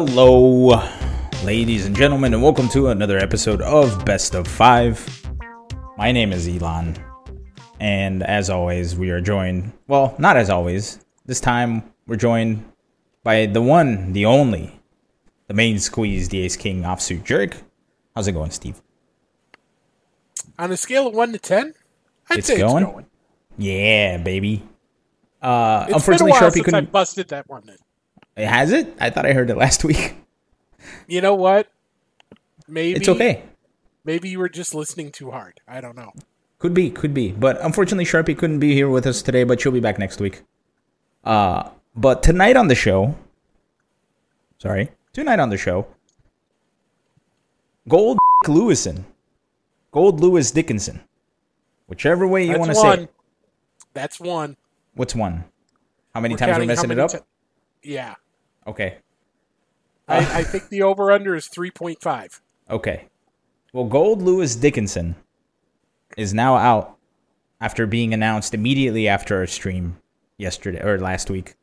[0.00, 0.78] Hello,
[1.42, 5.00] ladies and gentlemen, and welcome to another episode of Best of Five.
[5.96, 6.98] My name is Elon,
[7.80, 9.72] and as always, we are joined.
[9.88, 11.02] Well, not as always.
[11.24, 12.70] This time, we're joined
[13.24, 14.78] by the one, the only,
[15.46, 17.56] the main squeeze, the Ace King offsuit jerk.
[18.14, 18.82] How's it going, Steve?
[20.58, 21.72] On a scale of one to ten,
[22.28, 22.82] I'd It's say going?
[22.84, 23.06] it's going.
[23.56, 24.62] Yeah, baby.
[25.40, 26.92] Uh, It's unfortunately, been a while Sharpie since couldn't.
[26.92, 27.62] busted that one.
[27.66, 27.76] In.
[28.36, 28.94] Has it?
[29.00, 30.16] I thought I heard it last week.
[31.06, 31.68] You know what?
[32.68, 33.42] Maybe It's okay.
[34.04, 35.60] Maybe you were just listening too hard.
[35.66, 36.12] I don't know.
[36.58, 37.32] Could be, could be.
[37.32, 40.42] But unfortunately, Sharpie couldn't be here with us today, but she'll be back next week.
[41.24, 43.16] Uh, but tonight on the show,
[44.58, 45.86] sorry, tonight on the show,
[47.88, 49.04] Gold Lewison,
[49.92, 51.00] Goldlewis Dickinson,
[51.88, 53.14] whichever way you want to say it.
[53.92, 54.56] That's one.
[54.94, 55.44] What's one?
[56.14, 57.10] How many We're times we're messing it up?
[57.10, 57.18] ti-
[57.82, 58.14] yeah.
[58.66, 58.96] Okay,
[60.08, 62.40] I, I think the over under is three point five.
[62.70, 63.08] okay.
[63.72, 65.16] Well, Goldlewis Dickinson
[66.16, 66.96] is now out
[67.60, 69.98] after being announced immediately after our stream
[70.38, 71.56] yesterday or last week.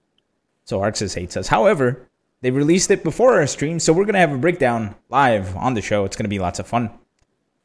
[0.65, 1.47] So ArcSys hates us.
[1.47, 2.07] However,
[2.41, 5.81] they released it before our stream, so we're gonna have a breakdown live on the
[5.81, 6.05] show.
[6.05, 6.91] It's gonna be lots of fun.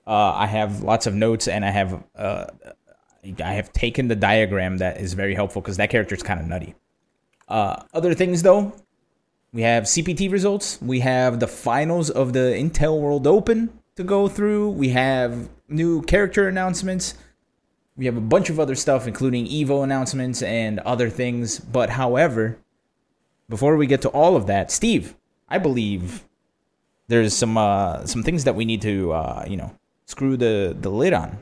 [0.06, 2.46] Uh, I have lots of notes, and I have uh,
[3.44, 6.46] I have taken the diagram that is very helpful because that character is kind of
[6.46, 6.74] nutty.
[7.48, 8.72] Uh, other things though,
[9.52, 10.78] we have CPT results.
[10.82, 14.70] We have the finals of the Intel World Open to go through.
[14.70, 17.14] We have new character announcements.
[17.96, 21.58] We have a bunch of other stuff, including Evo announcements and other things.
[21.58, 22.58] But however,
[23.48, 25.16] before we get to all of that, Steve,
[25.48, 26.24] I believe
[27.08, 29.74] there's some uh, some things that we need to uh, you know
[30.06, 31.38] screw the the lid on.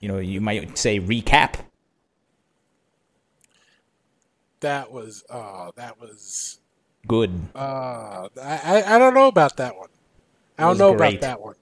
[0.00, 1.60] You know, you might say recap.
[4.60, 6.58] That was uh that was
[7.06, 7.32] Good.
[7.54, 9.88] uh I, I don't know about that one.
[10.58, 11.16] I don't know great.
[11.16, 11.54] about that one.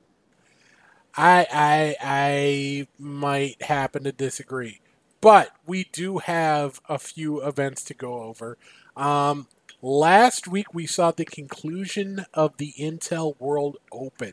[1.16, 4.80] I I I might happen to disagree.
[5.20, 8.56] But we do have a few events to go over.
[8.96, 9.48] Um
[9.80, 14.32] last week we saw the conclusion of the Intel World Open.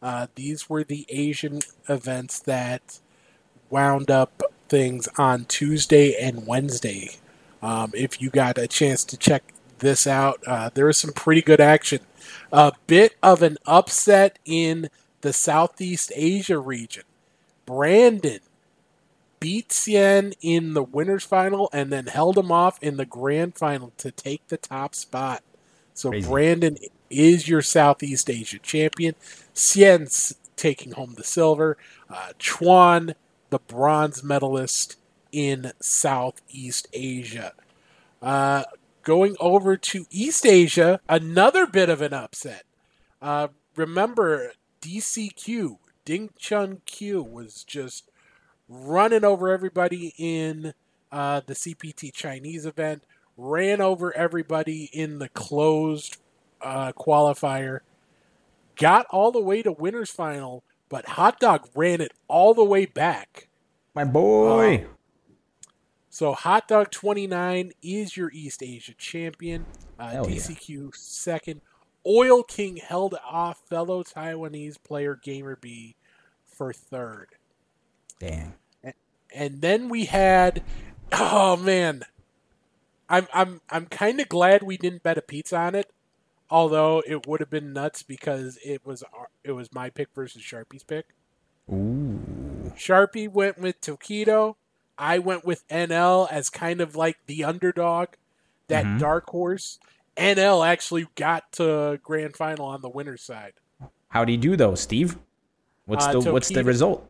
[0.00, 3.00] Uh, these were the Asian events that
[3.70, 7.16] wound up things on Tuesday and Wednesday.
[7.62, 11.42] Um, if you got a chance to check this out, uh, there was some pretty
[11.42, 12.00] good action.
[12.52, 14.90] A bit of an upset in
[15.20, 17.04] the Southeast Asia region.
[17.66, 18.40] Brandon
[19.40, 23.92] beat Cien in the winners final and then held him off in the grand final
[23.98, 25.42] to take the top spot.
[25.94, 26.28] So Crazy.
[26.28, 26.78] Brandon
[27.10, 29.14] is your Southeast Asia champion.
[29.54, 31.76] Cien's taking home the silver.
[32.08, 33.14] Uh, Chuan,
[33.50, 34.96] the bronze medalist
[35.32, 37.52] in Southeast Asia.
[38.20, 38.64] Uh,
[39.08, 42.64] going over to East Asia, another bit of an upset.
[43.22, 44.52] Uh, remember,
[44.82, 48.10] DCQ, Ding Chun Q, was just
[48.68, 50.74] running over everybody in
[51.10, 53.02] uh, the CPT Chinese event,
[53.38, 56.18] ran over everybody in the closed
[56.60, 57.78] uh, qualifier,
[58.76, 62.84] got all the way to winners final, but Hot Dog ran it all the way
[62.84, 63.48] back.
[63.94, 64.84] My boy.
[66.18, 69.66] So Hot Dog 29 is your East Asia champion.
[70.00, 70.34] Uh, Hell yeah.
[70.34, 71.60] DCQ second.
[72.04, 75.94] Oil King held off fellow Taiwanese player GamerBee
[76.44, 77.36] for third.
[78.18, 78.54] Damn.
[79.32, 80.64] And then we had
[81.12, 82.02] oh man.
[83.08, 85.88] I'm I'm I'm kind of glad we didn't bet a pizza on it.
[86.50, 90.42] Although it would have been nuts because it was our, it was my pick versus
[90.42, 91.14] Sharpie's pick.
[91.70, 92.72] Ooh.
[92.76, 94.56] Sharpie went with Tokido.
[94.98, 98.08] I went with NL as kind of like the underdog,
[98.66, 98.98] that Mhm.
[98.98, 99.78] dark horse.
[100.16, 103.54] NL actually got to grand final on the winner's side.
[104.08, 105.18] How'd he do though, Steve?
[105.86, 107.08] What's Uh, the what's the result?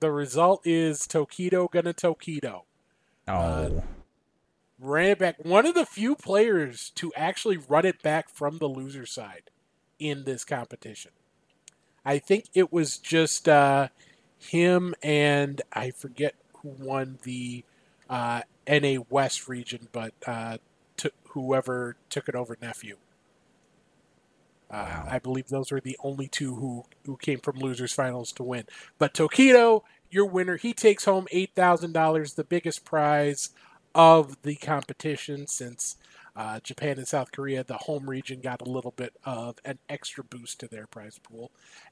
[0.00, 2.62] The result is Tokido gonna Tokido.
[3.28, 3.82] Oh, uh,
[4.78, 5.44] Ran it back.
[5.44, 9.50] One of the few players to actually run it back from the loser side
[9.98, 11.12] in this competition.
[12.02, 13.88] I think it was just uh,
[14.38, 17.64] him and I forget who won the
[18.08, 20.58] uh, NA West region, but uh,
[20.98, 22.96] to whoever took it over nephew.
[24.70, 25.08] Uh, Wow.
[25.10, 28.64] I believe those were the only two who, who came from losers finals to win.
[28.98, 33.50] But Tokido, your winner, he takes home eight thousand dollars, the biggest prize
[33.94, 35.96] of the competition since
[36.36, 40.24] uh, Japan and South Korea, the home region, got a little bit of an extra
[40.24, 41.50] boost to their prize pool.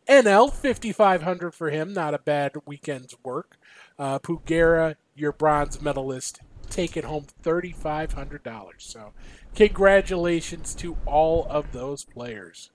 [0.08, 3.56] NL fifty five hundred for him, not a bad weekend's work.
[3.98, 6.40] Uh, Pugera, your bronze medalist,
[6.70, 8.72] taking home $3,500.
[8.78, 9.12] So,
[9.54, 12.70] congratulations to all of those players.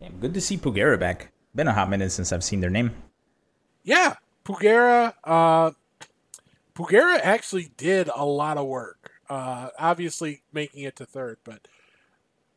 [0.00, 1.32] Damn, good to see Pugera back.
[1.54, 2.92] Been a hot minute since I've seen their name.
[3.82, 5.14] Yeah, Pugera.
[5.24, 5.72] Uh,
[6.74, 8.99] Pugera actually did a lot of work.
[9.30, 11.68] Uh, obviously, making it to third, but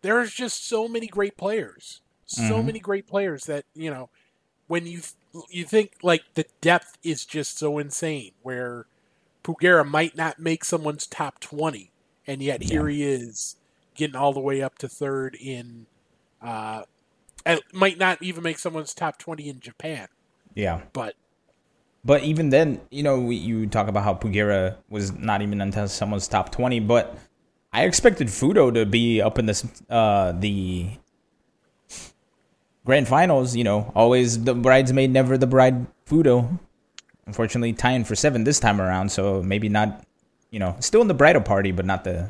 [0.01, 2.01] there's just so many great players.
[2.25, 2.65] So Mhm.
[2.65, 4.09] many great players that you know
[4.67, 5.01] when you
[5.49, 8.31] you think like the depth is just so insane.
[8.41, 8.87] Where
[9.43, 11.91] Pugera might not make someone's top twenty,
[12.25, 13.55] and yet here he is
[13.93, 15.85] getting all the way up to third in.
[16.41, 16.83] Uh,
[17.45, 20.07] and might not even make someone's top twenty in Japan,
[20.55, 20.81] Yeah.
[20.91, 21.15] but
[22.05, 25.87] But even then, you know, we- you talk about how Pugera was not even until
[25.87, 27.15] someone's top 20, but
[27.71, 30.89] I expected Fudo to be up in this uh the
[32.85, 36.59] grand finals, you know, always the bridesmaid, never the bride Fudo.
[37.25, 40.03] Unfortunately, tying for 7 this time around, so maybe not,
[40.51, 42.29] you know, still in the bridal party, but not the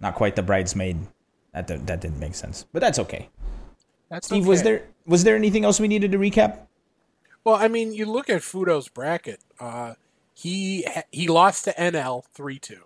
[0.00, 0.98] not quite the bridesmaid.
[1.52, 2.64] That that didn't make sense.
[2.72, 3.28] But that's okay.
[4.08, 6.66] that's Steve, was there was there anything else we needed to recap?
[7.44, 9.40] Well, I mean, you look at Fudo's bracket.
[9.58, 9.94] Uh,
[10.34, 12.84] he he lost to NL three two,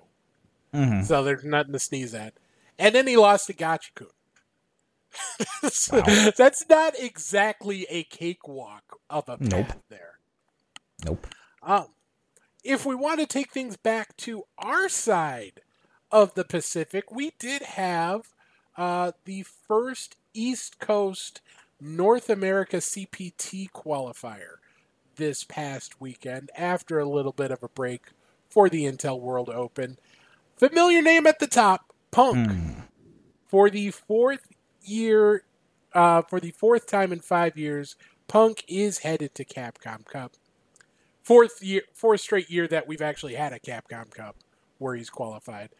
[0.74, 1.04] Mhm.
[1.04, 2.34] so there's nothing to sneeze at.
[2.78, 4.10] And then he lost to Gachikun.
[5.70, 6.30] So Wow.
[6.36, 9.82] That's not exactly a cakewalk of a path Nope.
[9.88, 10.18] there.
[11.04, 11.26] Nope.
[11.62, 11.86] Um,
[12.64, 15.60] if we want to take things back to our side
[16.10, 18.32] of the Pacific, we did have
[18.76, 21.40] uh, the first East Coast
[21.80, 24.56] North America CPT qualifier
[25.16, 28.06] this past weekend after a little bit of a break
[28.48, 29.98] for the Intel World Open.
[30.56, 32.80] Familiar name at the top, Punk, Hmm.
[33.46, 34.48] for the fourth
[34.82, 35.44] year,
[35.92, 37.96] uh, for the fourth time in five years,
[38.28, 40.32] Punk is headed to Capcom Cup.
[41.22, 44.36] Fourth year, fourth straight year that we've actually had a Capcom Cup
[44.78, 45.70] where he's qualified.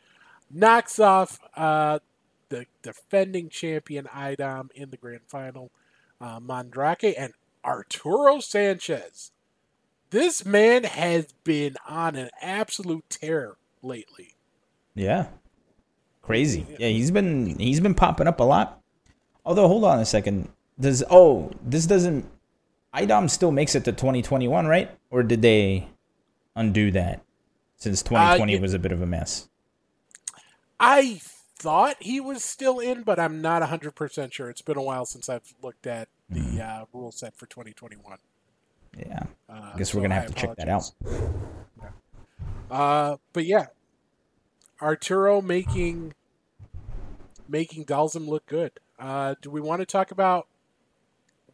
[0.51, 2.01] Knocks off uh,
[2.49, 5.71] the defending champion Idom in the grand final,
[6.21, 7.33] uh, Mandrake and
[7.65, 9.33] Arturo Sanchez.
[10.11, 14.35] This man has been on an absolute tear lately.
[14.95, 15.27] Yeah.
[16.23, 16.67] Crazy.
[16.79, 18.81] Yeah, he's been he's been popping up a lot.
[19.45, 20.49] Although hold on a second.
[20.79, 22.29] Does oh, this doesn't
[22.95, 24.91] IDOM still makes it to 2021, right?
[25.11, 25.89] Or did they
[26.55, 27.23] undo that
[27.77, 28.61] since 2020 yeah.
[28.61, 29.49] was a bit of a mess?
[30.81, 31.21] I
[31.59, 34.51] thought he was still in, but I'm not 100% sure.
[34.51, 38.19] It's been a while since I've looked at the uh, rule set for 2021.
[38.99, 39.25] Yeah.
[39.49, 40.91] Uh, I guess we're going to I have to check that out.
[41.05, 41.33] apologize.
[42.71, 43.67] Uh, but yeah,
[44.83, 46.15] Arturo making
[47.49, 48.73] making Dhalsim look good.
[48.99, 50.49] Uh, do we want to talk about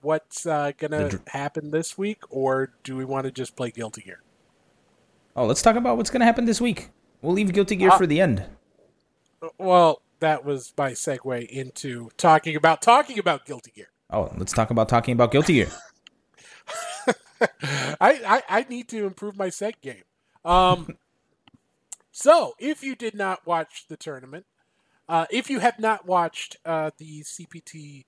[0.00, 3.70] what's uh, going to dr- happen this week, or do we want to just play
[3.70, 4.22] Guilty Gear?
[5.36, 6.88] Oh, let's talk about what's going to happen this week.
[7.20, 8.44] We'll leave Guilty Gear Uh, for the end.
[9.58, 13.88] Well, that was my segue into talking about talking about Guilty Gear.
[14.10, 15.70] Oh, let's talk about talking about Guilty Gear.
[18.00, 20.04] I, I I need to improve my set game.
[20.44, 20.96] Um,
[22.12, 24.46] so if you did not watch the tournament,
[25.08, 28.04] uh, if you have not watched uh, the CPT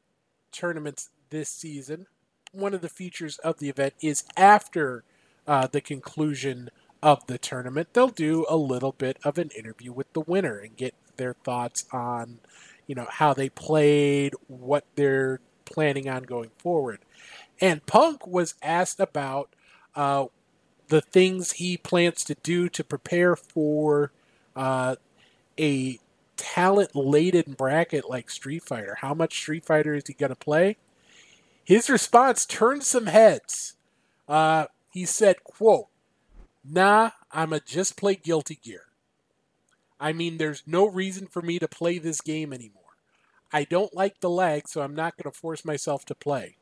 [0.53, 2.07] tournaments this season,
[2.53, 5.03] one of the features of the event is after
[5.47, 6.71] uh, the conclusion
[7.03, 10.77] of the tournament, they'll do a little bit of an interview with the winner and
[10.77, 12.39] get their thoughts on,
[12.87, 17.01] you know, how they played, what they're planning on going forward.
[17.61, 19.51] And Punk was asked about
[19.95, 20.27] uh,
[20.89, 24.13] the things he plans to do to prepare for
[24.57, 24.97] uh,
[25.59, 25.99] a
[26.37, 28.99] talent laden bracket like Street Fighter.
[29.01, 30.77] How much Street Fighter is he going to play?
[31.65, 33.77] His response turned some heads.
[34.29, 35.87] Uh, he said, quote,
[36.65, 38.84] Nah, I'ma just play Guilty Gear.
[40.01, 42.83] I mean, there's no reason for me to play this game anymore.
[43.53, 46.57] I don't like the lag, so I'm not going to force myself to play.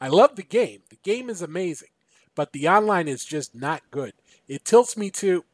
[0.00, 0.80] I love the game.
[0.88, 1.90] The game is amazing,
[2.34, 4.14] but the online is just not good.
[4.46, 5.44] It tilts me to,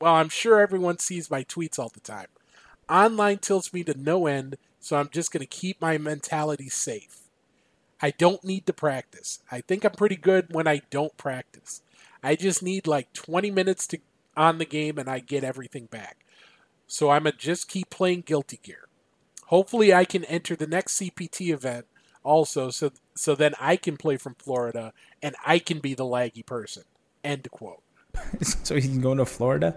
[0.00, 2.28] well, I'm sure everyone sees my tweets all the time.
[2.88, 7.18] Online tilts me to no end, so I'm just going to keep my mentality safe.
[8.00, 9.40] I don't need to practice.
[9.50, 11.82] I think I'm pretty good when I don't practice.
[12.22, 13.98] I just need like 20 minutes to
[14.36, 16.24] on the game and I get everything back.
[16.88, 18.88] So I'm gonna just keep playing Guilty Gear.
[19.46, 21.86] Hopefully I can enter the next CPT event
[22.24, 24.92] also so so then I can play from Florida
[25.22, 26.82] and I can be the laggy person.
[27.22, 27.82] End quote.
[28.42, 29.76] so he's going to Florida?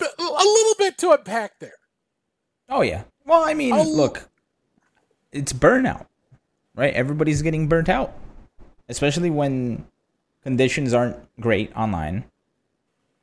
[0.00, 1.78] A little bit to unpack there.
[2.68, 3.04] Oh yeah.
[3.24, 4.28] Well, I mean, look,
[5.32, 6.06] it's burnout,
[6.74, 6.92] right?
[6.92, 8.12] Everybody's getting burnt out,
[8.88, 9.86] especially when
[10.42, 12.24] conditions aren't great online.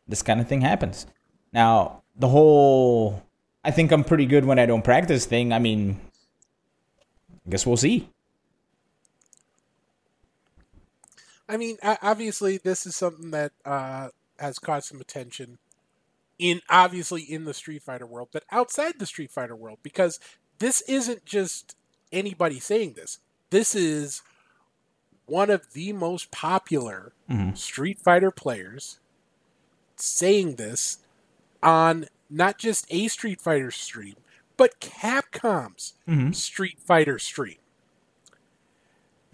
[0.07, 1.05] this kind of thing happens.
[1.53, 3.23] Now, the whole
[3.63, 5.53] I think I'm pretty good when I don't practice thing.
[5.53, 5.99] I mean,
[7.45, 8.09] I guess we'll see.
[11.47, 15.57] I mean, obviously, this is something that uh, has caught some attention
[16.39, 20.19] in obviously in the Street Fighter world, but outside the Street Fighter world, because
[20.59, 21.75] this isn't just
[22.11, 23.19] anybody saying this.
[23.51, 24.21] This is
[25.25, 27.53] one of the most popular mm-hmm.
[27.53, 28.99] Street Fighter players
[29.97, 30.97] saying this
[31.61, 34.15] on not just a Street Fighter stream,
[34.57, 36.31] but Capcom's mm-hmm.
[36.31, 37.57] Street Fighter stream.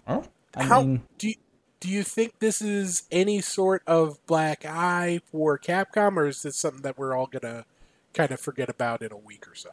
[0.06, 1.02] Oh, I How mean...
[1.18, 1.34] do you,
[1.80, 6.56] do you think this is any sort of black eye for Capcom, or is this
[6.56, 7.64] something that we're all gonna
[8.14, 9.70] kind of forget about in a week or so?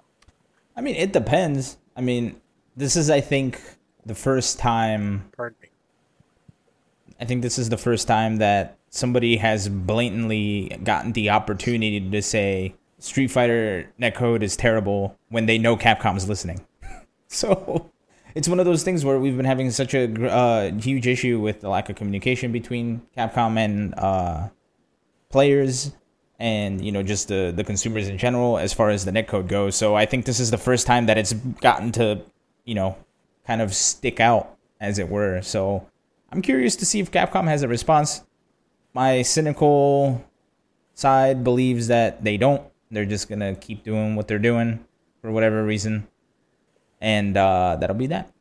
[0.76, 1.78] I mean, it depends.
[1.96, 2.42] I mean,
[2.76, 3.62] this is, I think,
[4.06, 5.30] the first time.
[5.36, 5.70] Pardon me.
[7.20, 12.22] I think this is the first time that somebody has blatantly gotten the opportunity to
[12.22, 16.66] say Street Fighter netcode is terrible when they know Capcom's listening.
[17.28, 17.92] so
[18.34, 21.62] it's one of those things where we've been having such a uh, huge issue with
[21.62, 24.50] the lack of communication between Capcom and uh,
[25.30, 25.94] players
[26.38, 29.76] and you know just the the consumers in general as far as the netcode goes.
[29.76, 32.22] So I think this is the first time that it's gotten to
[32.64, 32.98] you know
[33.46, 35.42] kind of stick out as it were.
[35.42, 35.88] So
[36.32, 38.22] I'm curious to see if Capcom has a response.
[38.96, 40.24] My cynical
[40.94, 42.64] side believes that they don't.
[42.90, 44.86] They're just gonna keep doing what they're doing
[45.22, 46.08] for whatever reason,
[47.02, 48.32] and uh, that'll be that.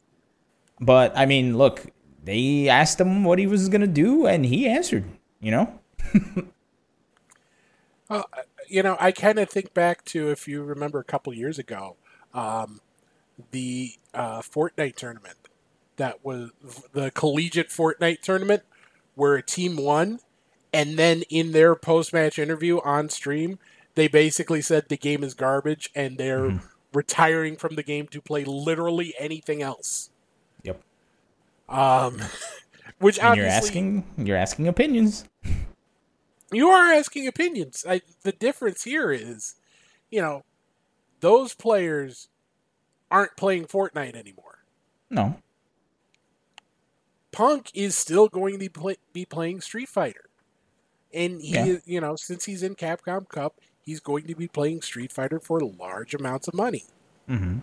[0.80, 1.86] But I mean, look,
[2.22, 5.04] they asked him what he was gonna do, and he answered.
[5.40, 5.80] You know.
[8.68, 11.96] You know, I kind of think back to if you remember a couple years ago,
[12.32, 12.80] um,
[13.50, 15.36] the uh, Fortnite tournament.
[15.96, 16.50] That was
[16.92, 18.62] the collegiate Fortnite tournament
[19.14, 20.20] where a team won,
[20.74, 23.60] and then in their post match interview on stream,
[23.94, 26.66] they basically said the game is garbage and they're mm-hmm.
[26.92, 30.10] retiring from the game to play literally anything else.
[30.64, 30.82] Yep.
[31.68, 32.20] Um,
[32.98, 35.24] which and you're asking you're asking opinions.
[36.50, 37.84] You are asking opinions.
[37.88, 39.54] I, the difference here is,
[40.10, 40.42] you know,
[41.20, 42.28] those players
[43.12, 44.58] aren't playing Fortnite anymore.
[45.08, 45.36] No.
[47.30, 50.23] Punk is still going to play, be playing Street Fighter.
[51.14, 51.76] And he, yeah.
[51.84, 55.60] you know, since he's in Capcom Cup, he's going to be playing Street Fighter for
[55.60, 56.84] large amounts of money.
[57.28, 57.58] Mm-hmm.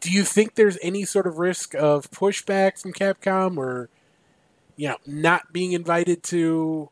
[0.00, 3.90] Do you think there's any sort of risk of pushback from Capcom or,
[4.76, 6.88] you know, not being invited to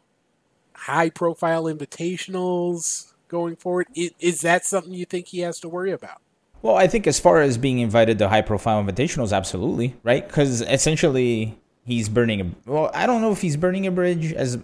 [0.75, 3.87] high profile invitationals going forward?
[3.95, 6.21] Is that something you think he has to worry about?
[6.61, 10.25] Well, I think as far as being invited to high profile invitationals, absolutely, right?
[10.26, 12.71] Because essentially he's burning a.
[12.71, 14.59] Well, I don't know if he's burning a bridge as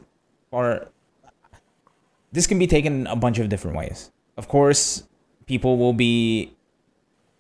[0.50, 0.88] far.
[2.32, 4.11] This can be taken a bunch of different ways.
[4.37, 5.04] Of course,
[5.47, 6.54] people will be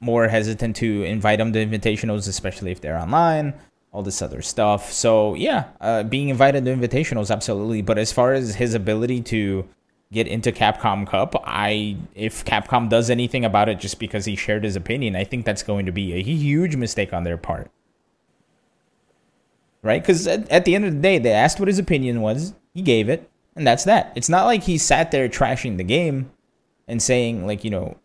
[0.00, 3.54] more hesitant to invite him to invitationals, especially if they're online
[3.92, 4.92] all this other stuff.
[4.92, 7.82] So yeah, uh, being invited to invitationals, absolutely.
[7.82, 9.68] But as far as his ability to
[10.12, 14.64] get into Capcom Cup, I if Capcom does anything about it just because he shared
[14.64, 17.70] his opinion, I think that's going to be a huge mistake on their part.
[19.82, 20.02] Right?
[20.02, 22.82] Because at, at the end of the day, they asked what his opinion was, he
[22.82, 24.12] gave it, and that's that.
[24.14, 26.30] It's not like he sat there trashing the game
[26.86, 27.98] and saying like you know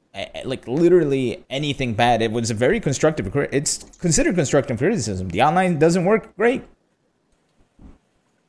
[0.45, 2.21] like literally anything bad.
[2.21, 3.31] It was a very constructive.
[3.51, 5.29] It's considered constructive criticism.
[5.29, 6.63] The online doesn't work great.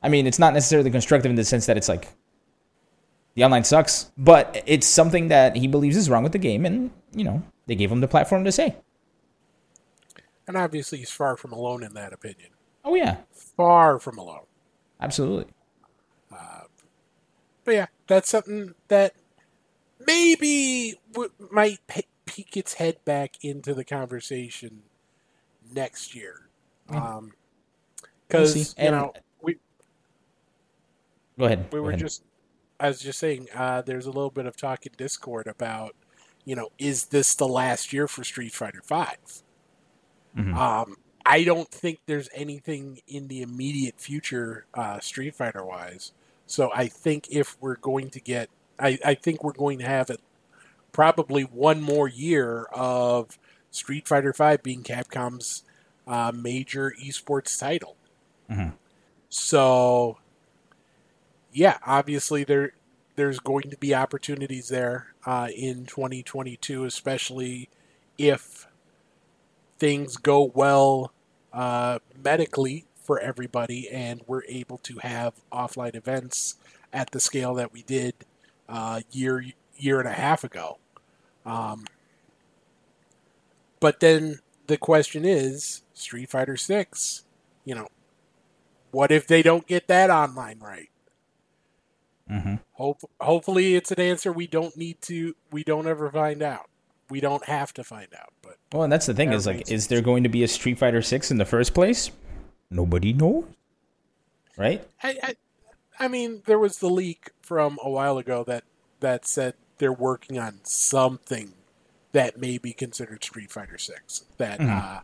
[0.03, 2.07] I mean, it's not necessarily constructive in the sense that it's like
[3.33, 6.91] the online sucks, but it's something that he believes is wrong with the game, and
[7.13, 8.75] you know they gave him the platform to say.
[10.47, 12.51] And obviously, he's far from alone in that opinion.
[12.83, 14.45] Oh yeah, far from alone.
[15.01, 15.51] Absolutely.
[17.65, 19.13] But yeah, that's something that
[20.05, 21.79] maybe w- might
[22.25, 24.83] peek its head back into the conversation
[25.73, 26.47] next year.
[26.89, 27.33] Um,
[28.27, 29.57] because we'll you know we
[31.37, 31.65] go ahead.
[31.71, 31.99] We go were ahead.
[31.99, 32.23] just,
[32.79, 35.95] I was just saying, uh, there's a little bit of talk in Discord about,
[36.43, 39.17] you know, is this the last year for Street Fighter 5
[40.37, 40.53] mm-hmm.
[40.55, 46.11] Um, I don't think there's anything in the immediate future, uh, Street Fighter wise.
[46.47, 48.49] So I think if we're going to get
[48.79, 50.19] I, I think we're going to have it
[50.91, 53.37] probably one more year of
[53.71, 55.63] Street Fighter V being Capcom's
[56.07, 57.95] uh, major esports title.
[58.49, 58.69] Mm-hmm.
[59.29, 60.17] So,
[61.51, 62.73] yeah, obviously there
[63.15, 67.69] there's going to be opportunities there uh, in 2022, especially
[68.17, 68.67] if
[69.79, 71.11] things go well
[71.53, 76.55] uh, medically for everybody, and we're able to have offline events
[76.91, 78.13] at the scale that we did
[78.67, 79.45] uh, year
[79.77, 80.77] year and a half ago.
[81.45, 81.85] Um,
[83.79, 87.23] but then the question is, Street Fighter Six,
[87.63, 87.87] you know,
[88.91, 90.89] what if they don't get that online right?
[92.31, 92.55] Mm-hmm.
[92.73, 95.35] Hope, hopefully, it's an answer we don't need to.
[95.51, 96.69] We don't ever find out.
[97.09, 98.33] We don't have to find out.
[98.41, 100.79] But Well, and that's the thing is like, is there going to be a Street
[100.79, 102.09] Fighter Six in the first place?
[102.71, 103.45] Nobody knows,
[104.57, 104.85] right?
[105.01, 105.35] I, I,
[105.99, 108.63] I mean, there was the leak from a while ago that
[108.99, 111.53] that said they're working on something
[112.11, 114.23] that may be considered Street Fighter Six.
[114.37, 114.69] That, Mhm.
[114.69, 115.01] uh,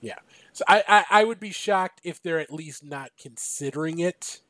[0.00, 0.18] yeah.
[0.52, 4.40] So I, I, I would be shocked if they're at least not considering it.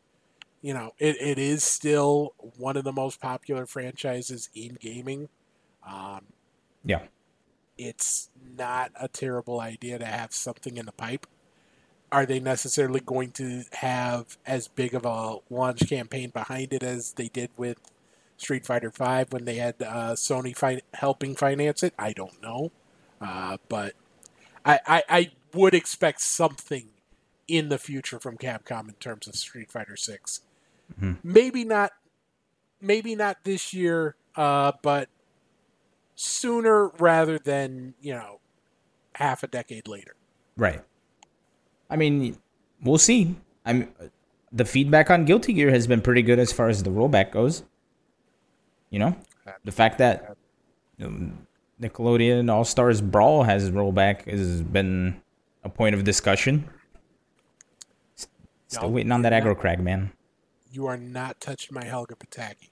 [0.62, 5.28] You know, it, it is still one of the most popular franchises in gaming.
[5.86, 6.26] Um,
[6.84, 7.02] Yeah.
[7.76, 11.26] it's not a terrible idea to have something in the pipe.
[12.12, 17.12] Are they necessarily going to have as big of a launch campaign behind it as
[17.12, 17.78] they did with
[18.36, 21.94] Street Fighter V when they had uh, Sony fi- helping finance it?
[21.98, 22.72] I don't know,
[23.20, 23.94] uh, but
[24.64, 26.88] I, I, I would expect something
[27.46, 30.40] in the future from Capcom in terms of Street Fighter Six.
[31.00, 31.18] Mhm.
[31.22, 31.92] Maybe not,
[32.80, 35.08] maybe not this year, uh, but
[36.14, 38.40] sooner rather than you know
[39.14, 40.14] half a decade later.
[40.56, 40.82] Right.
[41.90, 42.38] I mean,
[42.82, 43.36] we'll see.
[43.66, 43.92] I'm
[44.52, 47.64] the feedback on Guilty Gear has been pretty good as far as the rollback goes.
[48.90, 49.16] You know,
[49.64, 50.36] the fact that
[51.02, 51.46] um,
[51.80, 55.20] Nickelodeon All Stars Brawl has rollback has been
[55.64, 56.68] a point of discussion.
[58.68, 60.12] Still No, waiting on that aggro crag, man.
[60.72, 62.70] You are not touching my Helga Pataki.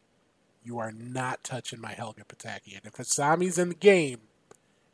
[0.62, 2.76] You are not touching my Helga Pataki.
[2.76, 4.20] And if Asami's in the game,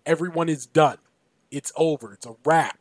[0.06, 0.98] everyone is done.
[1.50, 2.14] It's over.
[2.14, 2.78] It's a wrap.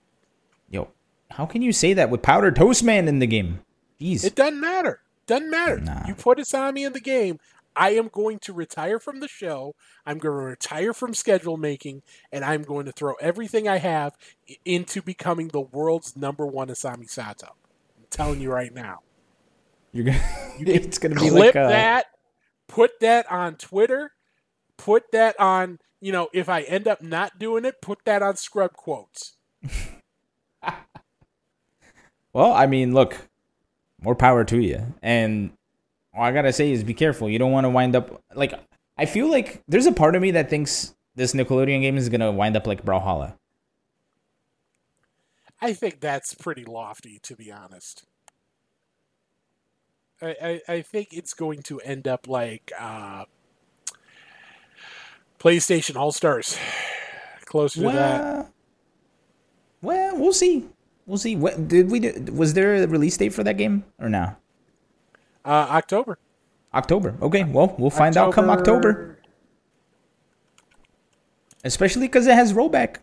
[0.69, 0.89] Yo,
[1.35, 3.61] how can you say that with Powder Toast Man in the game?
[3.99, 4.23] Jeez.
[4.23, 5.01] It doesn't matter.
[5.25, 5.79] Doesn't matter.
[5.79, 6.05] Nah.
[6.07, 7.39] You put Asami in the game.
[7.75, 9.73] I am going to retire from the show.
[10.05, 14.15] I'm going to retire from schedule making, and I'm going to throw everything I have
[14.63, 17.55] into becoming the world's number one Asami Sato.
[17.97, 18.99] I'm telling you right now.
[19.91, 20.21] You're gonna.
[20.59, 22.05] it's gonna be clip like uh, that,
[22.67, 24.11] put that on Twitter,
[24.77, 28.35] put that on, you know, if I end up not doing it, put that on
[28.35, 29.33] scrub quotes.
[32.33, 33.29] Well, I mean, look,
[34.01, 34.93] more power to you.
[35.01, 35.51] And
[36.13, 37.29] all I gotta say is be careful.
[37.29, 38.53] You don't want to wind up like.
[38.97, 42.31] I feel like there's a part of me that thinks this Nickelodeon game is gonna
[42.31, 43.35] wind up like Brawlhalla.
[45.61, 48.03] I think that's pretty lofty, to be honest.
[50.21, 53.23] I, I, I think it's going to end up like uh,
[55.39, 56.57] PlayStation All Stars.
[57.45, 58.21] Closer to that.
[58.21, 58.53] Well,
[59.81, 60.65] well, we'll see.
[61.05, 61.35] We'll see.
[61.35, 62.31] What did we do?
[62.33, 64.35] Was there a release date for that game or no?
[65.43, 66.17] Uh, October.
[66.73, 67.15] October.
[67.21, 67.43] Okay.
[67.43, 69.19] Well, we'll find out come October.
[71.63, 72.97] Especially because it has rollback.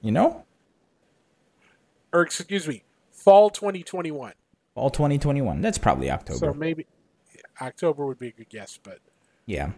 [0.00, 0.44] You know,
[2.12, 4.32] Or, excuse me, fall 2021.
[4.74, 5.60] fall 2021.
[5.60, 6.38] That's probably October.
[6.38, 6.86] So maybe
[7.60, 9.00] October would be a good guess, but
[9.44, 9.72] yeah.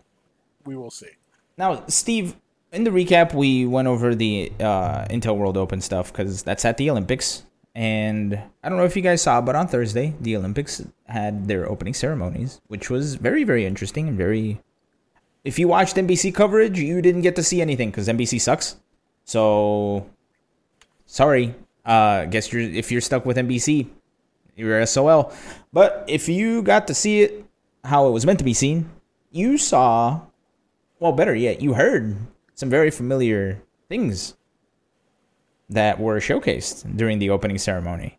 [0.66, 1.08] we will see.
[1.56, 2.36] Now, Steve,
[2.72, 6.76] in the recap, we went over the uh, Intel World Open stuff because that's at
[6.76, 7.44] the Olympics.
[7.74, 11.68] And I don't know if you guys saw, but on Thursday, the Olympics had their
[11.68, 14.60] opening ceremonies, which was very, very interesting and very.
[15.44, 18.76] If you watched NBC coverage, you didn't get to see anything because NBC sucks.
[19.24, 20.06] So,
[21.06, 21.54] sorry.
[21.84, 23.88] Uh, guess you're if you're stuck with NBC,
[24.54, 25.32] you're SOL.
[25.72, 27.44] But if you got to see it
[27.84, 28.90] how it was meant to be seen,
[29.30, 30.20] you saw
[31.00, 32.14] well, better yet, you heard
[32.60, 34.34] some very familiar things
[35.70, 38.18] that were showcased during the opening ceremony.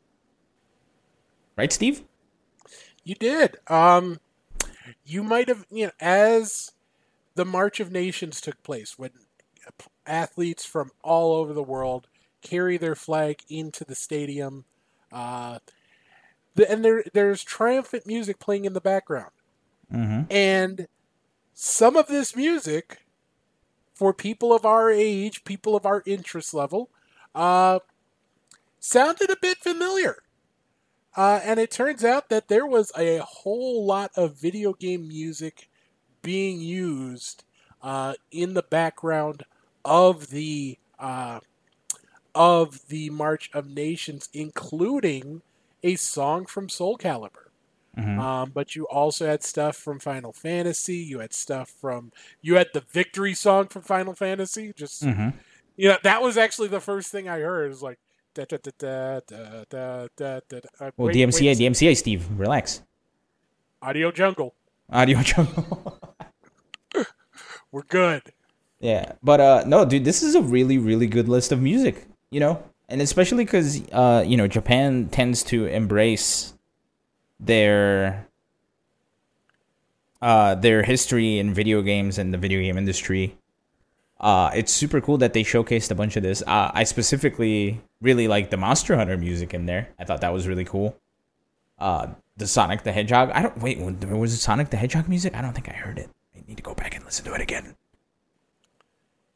[1.56, 2.04] Right, Steve?
[3.04, 3.58] You did.
[3.68, 4.20] Um,
[5.06, 6.72] you might have, you know, as
[7.36, 9.12] the March of Nations took place, when
[10.08, 12.08] athletes from all over the world
[12.42, 14.66] carry their flag into the stadium,
[15.12, 15.60] uh,
[16.56, 19.30] the, and there there's triumphant music playing in the background,
[19.94, 20.32] Mm-hmm.
[20.32, 20.88] and
[21.54, 23.06] some of this music,
[24.02, 26.90] for people of our age, people of our interest level,
[27.36, 27.78] uh,
[28.80, 30.24] sounded a bit familiar.
[31.16, 35.70] Uh, and it turns out that there was a whole lot of video game music
[36.24, 37.44] being used
[37.84, 39.44] uh, in the background
[39.86, 41.40] of the uh,
[42.34, 45.44] of the March of Nations, including
[45.84, 47.51] a song from Soul Calibur.
[47.98, 48.20] Mhm.
[48.20, 50.96] Um, but you also had stuff from Final Fantasy.
[50.98, 54.72] You had stuff from you had the victory song from Final Fantasy.
[54.76, 55.30] Just Mm-hmm.
[55.76, 57.66] you know, that was actually the first thing I heard.
[57.66, 58.00] It was like
[58.34, 60.40] da da da da da da da.
[60.50, 60.58] da.
[60.58, 61.74] Uh, Well, wait- wait DMCA, second.
[61.74, 62.82] DMCA, Steve, relax.
[63.82, 64.54] Audio Jungle.
[64.90, 66.00] Audio Jungle.
[67.72, 68.22] We're good.
[68.80, 72.06] Yeah, but uh, no, dude, this is a really, really good list of music.
[72.32, 76.54] You know, and especially because uh, you know, Japan tends to embrace
[77.42, 78.28] their
[80.22, 83.36] uh their history in video games and the video game industry.
[84.20, 86.44] Uh, it's super cool that they showcased a bunch of this.
[86.46, 89.90] Uh, I specifically really like the Monster Hunter music in there.
[89.98, 90.96] I thought that was really cool.
[91.80, 93.32] Uh, the Sonic the Hedgehog.
[93.32, 93.80] I don't wait.
[93.80, 95.36] Was it Sonic the Hedgehog music?
[95.36, 96.10] I don't think I heard it.
[96.36, 97.76] I need to go back and listen to it again.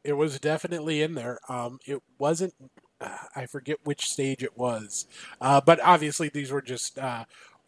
[0.04, 1.40] It was definitely in there.
[1.48, 2.54] Um, it wasn't.
[3.00, 5.06] Uh, I forget which stage it was,
[5.40, 7.24] uh, but obviously these were just uh,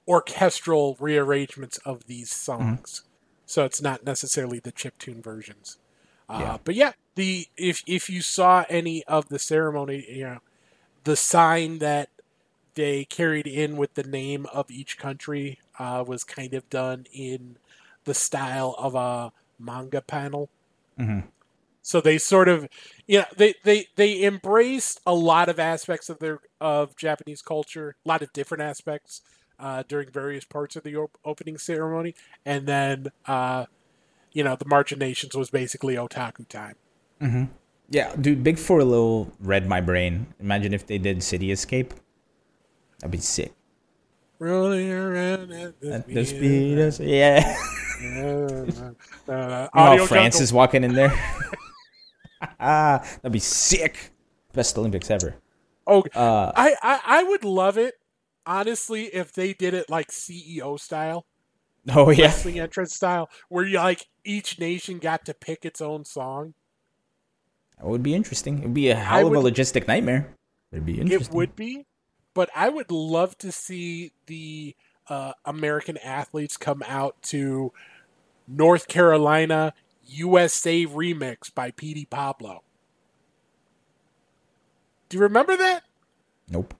[0.08, 3.02] orchestral rearrangements of these songs,
[3.46, 5.78] so it's not necessarily the chip tune versions.
[6.28, 6.58] Uh, Yeah.
[6.64, 10.38] But yeah, the if if you saw any of the ceremony, you know,
[11.04, 12.08] the sign that
[12.74, 17.56] they carried in with the name of each country uh, was kind of done in
[18.04, 20.48] the style of a manga panel.
[20.98, 21.24] Mhm.
[21.82, 22.68] So they sort of,
[23.06, 27.96] you know, they, they, they embraced a lot of aspects of their of Japanese culture,
[28.04, 29.22] a lot of different aspects
[29.58, 33.66] uh, during various parts of the op- opening ceremony, and then, uh,
[34.32, 36.76] you know, the March of Nations was basically otaku time.
[37.90, 40.26] Yeah, dude, Big Four Little read my brain.
[40.38, 41.94] Imagine if they did City Escape.
[43.00, 43.52] That'd be sick.
[44.38, 47.56] Rolling around at the, At the speed of- yeah.
[49.28, 50.42] uh, Audio France Jungle.
[50.42, 51.12] is walking in there.
[52.60, 54.12] ah, that'd be sick.
[54.52, 55.34] Best Olympics ever.
[55.86, 57.97] Oh, Uh, I, I I would love it,
[58.48, 61.26] honestly, if they did it like CEO style,
[61.94, 62.24] oh yeah.
[62.24, 66.54] wrestling entrance style, where you like each nation got to pick its own song.
[67.78, 68.58] That would be interesting.
[68.58, 70.34] It'd be a hell of would- a logistic nightmare.
[70.72, 71.32] It'd be interesting.
[71.32, 71.86] It would be,
[72.34, 74.74] but I would love to see the
[75.08, 77.72] uh, American athletes come out to
[78.46, 79.72] North Carolina
[80.04, 82.62] USA remix by Petey Pablo.
[85.08, 85.84] Do you remember that?
[86.50, 86.74] Nope.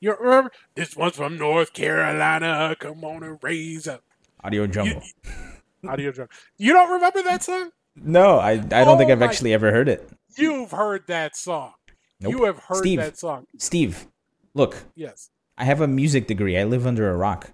[0.00, 2.76] You remember this one's from North Carolina.
[2.78, 4.02] Come on and raise up.
[4.44, 5.02] Audio Jungle.
[5.88, 6.30] Audio drunk.
[6.58, 7.70] You don't remember that song?
[7.94, 10.08] no, I I don't think Oh I've my- actually ever heard it.
[10.36, 11.72] You've heard that song.
[12.20, 12.32] Nope.
[12.32, 12.98] You have heard Steve.
[12.98, 13.46] that song.
[13.58, 14.06] Steve,
[14.54, 15.30] look, Yes.
[15.58, 16.58] I have a music degree.
[16.58, 17.52] I live under a rock.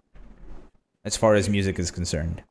[1.04, 2.42] As far as music is concerned.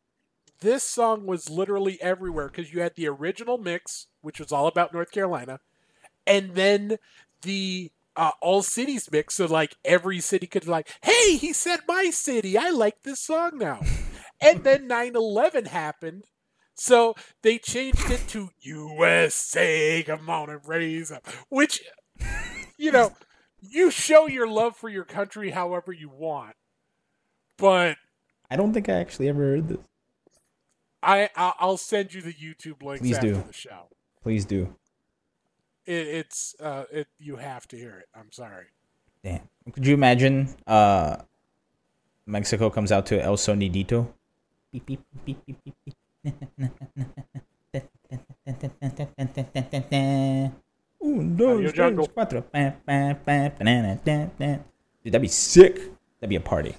[0.60, 4.94] This song was literally everywhere because you had the original mix, which was all about
[4.94, 5.60] North Carolina,
[6.28, 6.98] and then
[7.42, 9.36] the uh, all cities mix.
[9.36, 12.58] So like every city could like, "Hey, he said my city.
[12.58, 13.82] I like this song now."
[14.42, 16.26] and then 9/11 happened,
[16.74, 20.04] so they changed it to USA.
[20.04, 21.82] Come on and raise up, which
[22.78, 23.14] you know,
[23.62, 26.56] you show your love for your country however you want,
[27.58, 27.98] but
[28.50, 29.78] I don't think I actually ever heard this.
[31.04, 33.44] I I'll send you the YouTube link Please after do.
[33.48, 33.88] the show.
[34.24, 34.76] Please do.
[35.86, 38.08] It, it's uh, it you have to hear it.
[38.16, 38.66] I'm sorry.
[39.24, 39.42] Damn.
[39.74, 41.18] Could you imagine uh
[42.26, 44.08] Mexico comes out to El Sonidito?
[44.72, 45.96] Beep, beep, beep, beep, beep, beep.
[51.04, 52.46] Un, dos, tres, cuatro.
[55.04, 55.76] Dude, that'd be sick.
[56.20, 56.76] That'd be a party.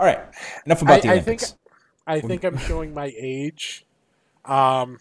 [0.00, 0.20] All right.
[0.66, 1.56] Enough about I- the I think- Olympics.
[2.04, 3.86] I think I'm showing my age.
[4.44, 4.98] Um,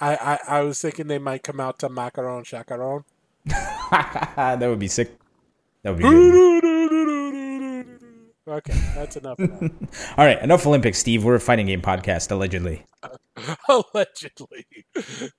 [0.00, 3.04] I, I I was thinking they might come out to Macaron Chacaron.
[3.46, 5.18] that would be sick.
[5.82, 6.60] That would be good.
[8.48, 9.36] Okay, that's enough.
[9.36, 9.70] That.
[10.16, 10.40] All right.
[10.42, 11.22] Enough Olympics, Steve.
[11.22, 12.84] We're a fighting game podcast, allegedly.
[13.68, 14.66] Allegedly.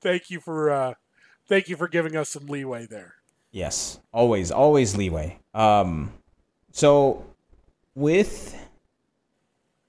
[0.02, 0.94] thank you for uh,
[1.50, 3.16] thank you for giving us some leeway there.
[3.52, 5.40] Yes, always, always leeway.
[5.54, 6.14] Um,
[6.72, 7.26] so
[7.96, 8.58] with,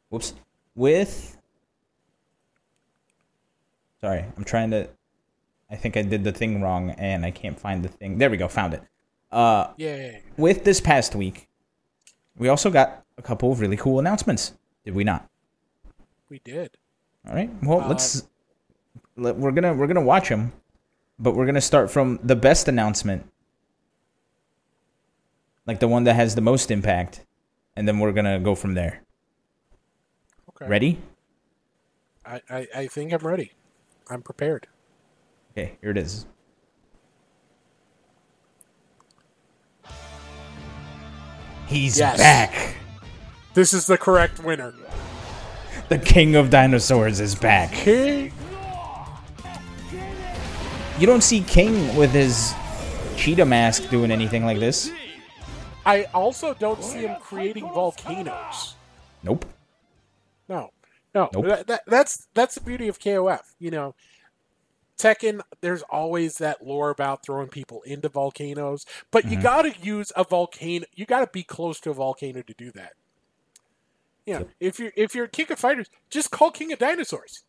[0.09, 0.35] whoops,
[0.75, 1.39] with.
[4.03, 4.89] Sorry, I'm trying to.
[5.71, 8.19] I think I did the thing wrong, and I can't find the thing.
[8.19, 8.83] There we go, found it.
[9.31, 10.23] Uh, Yay!
[10.37, 11.49] with this past week,
[12.37, 14.55] we also got a couple of really cool announcements.
[14.85, 15.31] Did we not?
[16.29, 16.77] We did.
[17.29, 17.51] All right.
[17.63, 18.27] Well, let's.
[19.17, 20.53] Let, we're gonna we're gonna watch them,
[21.19, 23.31] but we're gonna start from the best announcement,
[25.65, 27.25] like the one that has the most impact,
[27.77, 29.03] and then we're gonna go from there.
[30.49, 30.67] Okay.
[30.67, 30.99] Ready?
[32.27, 33.53] I, I I think I'm ready.
[34.13, 34.67] I'm prepared.
[35.53, 36.27] Okay, here it is.
[41.67, 42.19] He's Yes.
[42.19, 42.77] back.
[43.55, 44.75] This is the correct winner.
[45.89, 47.73] The king of dinosaurs is back.
[47.73, 48.33] King.
[50.99, 52.55] You don't see King with his
[53.17, 54.91] cheetah mask doing anything like this.
[55.87, 58.75] I also don't see him creating volcanoes.
[59.23, 59.47] Nope.
[61.15, 61.45] No, Nope.
[61.47, 63.41] that, that, that's that's the beauty of KOF.
[63.59, 63.95] You know,
[64.99, 65.41] Tekken.
[65.61, 69.43] There's always that lore about throwing people into volcanoes, but you Mhm.
[69.43, 70.87] got to use a volcano.
[70.95, 72.93] You got to be close to a volcano to do that.
[74.27, 74.49] You know, Yep.
[74.61, 77.43] if you're if you're King of Fighters, just call King of Dinosaurs.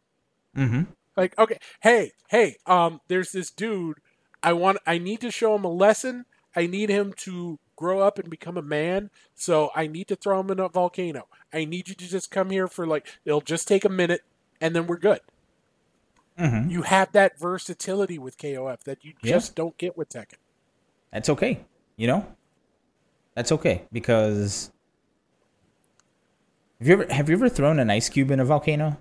[0.58, 0.84] Mm-hmm.
[1.15, 3.97] Like, okay, hey, hey, um, there's this dude.
[4.41, 4.80] I want.
[4.88, 6.26] I need to show him a lesson.
[6.56, 9.09] I need him to grow up and become a man.
[9.36, 11.27] So I need to throw him in a volcano.
[11.53, 13.07] I need you to just come here for like.
[13.25, 14.21] It'll just take a minute,
[14.62, 15.19] and then we're good.
[16.39, 16.69] Mm-hmm.
[16.69, 19.33] You have that versatility with KOF that you Yeah.
[19.33, 20.38] just don't get with Tekken.
[21.12, 21.59] That's okay.
[21.95, 22.25] You know,
[23.36, 24.71] that's okay because
[26.79, 28.97] have you ever have you ever thrown an ice cube in a volcano?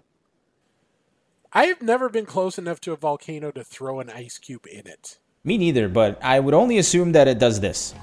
[1.54, 4.86] I have never been close enough to a volcano to throw an ice cube in
[4.86, 5.18] it.
[5.44, 7.94] Me neither, but I would only assume that it does this.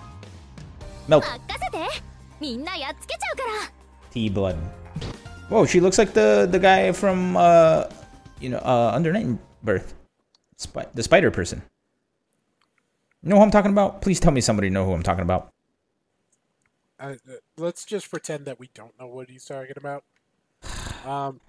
[1.10, 1.24] Nope.
[4.12, 4.56] Tea blood.
[5.50, 7.86] Whoa, she looks like the, the guy from, uh,
[8.40, 9.96] you know, uh, Under Birth.
[10.56, 11.64] Spy the spider person.
[13.24, 14.02] You know who I'm talking about?
[14.02, 15.52] Please tell me somebody know who I'm talking about.
[17.00, 17.16] Uh,
[17.58, 20.04] let's just pretend that we don't know what he's talking about.
[21.06, 21.40] Um,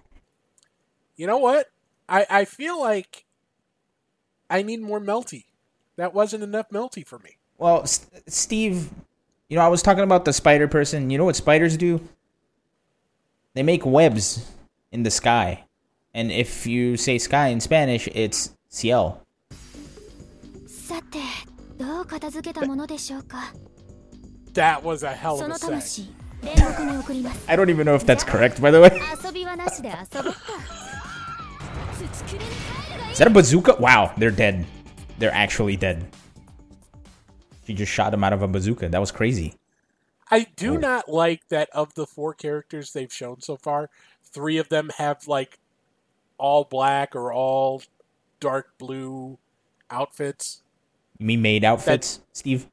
[1.17, 1.67] you know what?
[2.09, 3.25] I, I feel like
[4.49, 5.45] I need more melty.
[5.97, 7.37] That wasn't enough melty for me.
[7.57, 8.89] Well, S Steve
[9.50, 11.10] you know I was talking about the spider person.
[11.10, 12.00] You know what spiders do?
[13.54, 14.50] They make webs
[14.92, 15.64] in the sky,
[16.14, 19.20] and if you say sky in Spanish, it's ciel.
[20.66, 21.18] さて
[21.78, 23.52] どう片付けたものでしょうか
[24.54, 25.70] That was a hell そ of a の set.
[25.70, 26.10] 魂
[26.42, 28.92] 煉 獄に送ります I don't even know if that's correct, by the way.
[29.26, 30.40] 遊びはなしで遊ぼっか
[31.98, 33.76] 土くれに帰るがいい Is that a bazooka?
[33.80, 34.64] Wow, they're dead.
[35.18, 36.04] They're actually dead.
[37.65, 38.89] She just shot him out of a bazooka.
[38.89, 39.55] That was crazy.
[40.29, 40.77] I do Oh.
[40.77, 43.89] not like that of the four characters they've shown so far,
[44.23, 45.59] three of them have like
[46.37, 47.83] all black or all
[48.39, 49.37] dark blue
[49.89, 50.63] outfits.
[51.19, 52.67] You mean made outfits, Steve?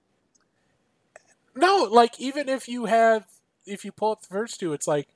[1.55, 3.27] No, like even if you have
[3.67, 5.09] if you pull up the first two, it's like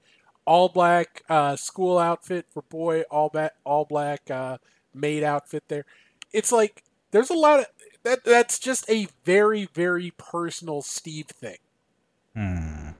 [0.45, 4.59] all black uh, school outfit for boy, all ba- all black uh,
[4.93, 5.87] maid outfit there.
[6.33, 6.83] It's like
[7.13, 7.67] there's a lot of
[8.05, 8.25] that.
[8.25, 11.59] That's just a very very personal Steve thing.
[12.37, 12.91] Hmm.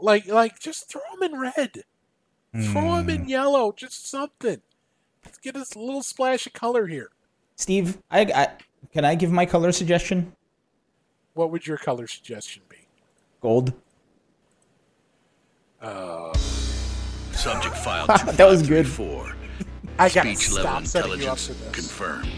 [0.00, 1.84] Like like just throw them in red,
[2.72, 4.60] throw them in yellow, just something.
[5.24, 7.10] Let's get a little splash of color here.
[7.56, 8.48] Steve, I, I
[8.92, 10.32] can I give my color suggestion?
[11.34, 12.76] What would your color suggestion be?
[13.40, 13.72] Gold.
[17.32, 18.86] Subject file That was good.
[18.86, 19.36] 2534.
[19.98, 21.72] I gotta Speech level stop setting you up intelligence this.
[21.72, 22.28] confirmed.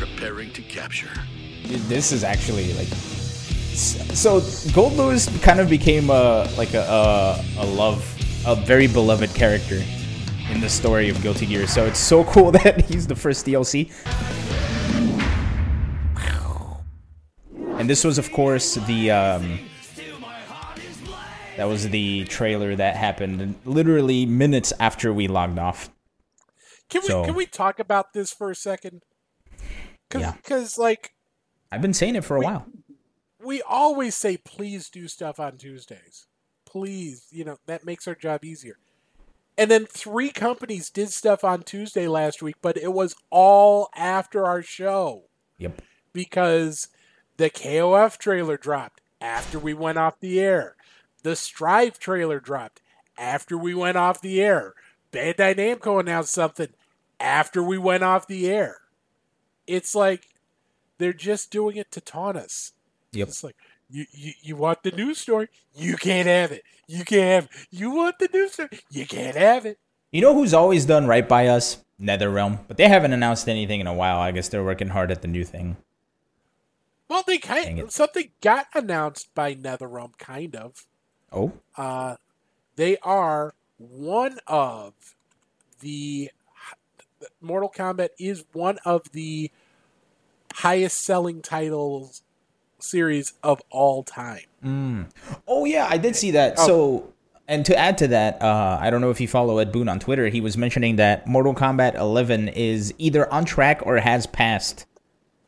[0.00, 1.10] Preparing to capture.
[1.66, 4.40] This is actually like so.
[4.72, 8.02] Goldlewis kind of became a like a a, a love,
[8.46, 9.82] a very beloved character
[10.50, 11.66] in the story of Guilty Gear.
[11.66, 13.90] So it's so cool that he's the first DLC.
[17.78, 19.60] And this was, of course, the um,
[21.58, 25.90] that was the trailer that happened literally minutes after we logged off.
[26.88, 29.02] Can we So- can we talk about this for a second?
[30.14, 30.32] Yeah.
[30.32, 31.14] Because like
[31.70, 32.66] I've been saying it for a while.
[33.44, 36.26] we always say, please do stuff on Tuesdays.
[36.66, 38.76] Please, you know that makes our job easier.
[39.58, 44.46] And then three companies did stuff on Tuesday last week, but it was all after
[44.46, 45.24] our show
[45.58, 45.82] Yep.
[46.14, 46.88] because
[47.36, 50.76] the KOF trailer dropped after we went off the air.
[51.24, 52.80] The Strive trailer dropped
[53.18, 54.74] after we went off the air.
[55.12, 56.68] Bandai Namco announced something
[57.18, 58.78] after we went off the air.
[59.66, 60.28] It's like
[60.98, 62.72] they're just doing it to taunt us.
[63.12, 63.28] Yep.
[63.28, 63.56] It's like
[63.88, 66.62] you, you you want the news story, you can't have it.
[66.86, 67.66] You can't have it.
[67.70, 69.78] You want the news story, you can't have it.
[70.10, 71.84] You know who's always done right by us?
[72.00, 72.60] NetherRealm.
[72.66, 74.18] But they haven't announced anything in a while.
[74.18, 75.76] I guess they're working hard at the new thing.
[77.08, 77.92] Well, they kind it.
[77.92, 80.86] something got announced by NetherRealm, kind of.
[81.32, 81.52] Oh?
[81.76, 82.16] Uh,
[82.76, 84.94] they are one of
[85.80, 86.30] the
[87.40, 89.50] Mortal Kombat is one of the
[90.54, 92.22] highest selling titles
[92.78, 94.40] series of all time.
[95.46, 96.54] Oh yeah, I did see that.
[96.58, 96.66] Oh.
[96.66, 97.12] So
[97.48, 99.98] and to add to that, uh, I don't know if you follow Ed Boon on
[99.98, 100.28] Twitter.
[100.28, 104.86] He was mentioning that Mortal Kombat 11 is either on track or has passed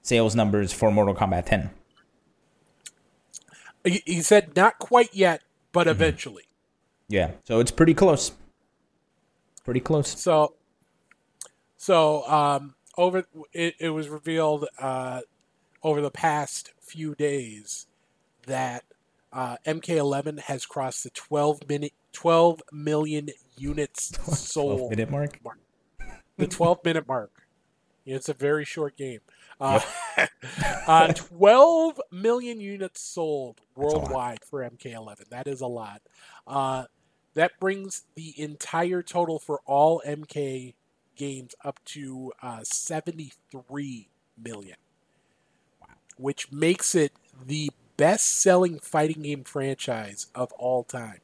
[0.02, 1.70] sales numbers for Mortal Kombat 10.
[3.84, 5.90] He, he said not quite yet, but Mm-hmm.
[5.90, 6.42] eventually.
[7.08, 8.32] Yeah, so it's pretty close.
[9.64, 10.08] Pretty close.
[10.20, 10.54] So,
[11.82, 15.22] so um, over it, it was revealed uh,
[15.82, 17.88] over the past few days
[18.46, 18.84] that
[19.32, 24.90] uh, MK11 has crossed the 12 minute 12 million units 12 sold.
[24.90, 25.40] minute mark.
[26.36, 27.32] The 12 minute mark.
[28.06, 29.22] It's a very short game.
[29.60, 29.80] Uh,
[30.86, 35.30] uh, 12 million units sold worldwide for MK11.
[35.30, 36.00] That is a lot.
[36.46, 36.84] Uh,
[37.34, 40.74] that brings the entire total for all MK
[41.22, 44.08] games up to uh, 73
[44.42, 44.76] million,
[46.16, 47.12] which makes it
[47.46, 51.18] the best selling fighting game franchise of all time.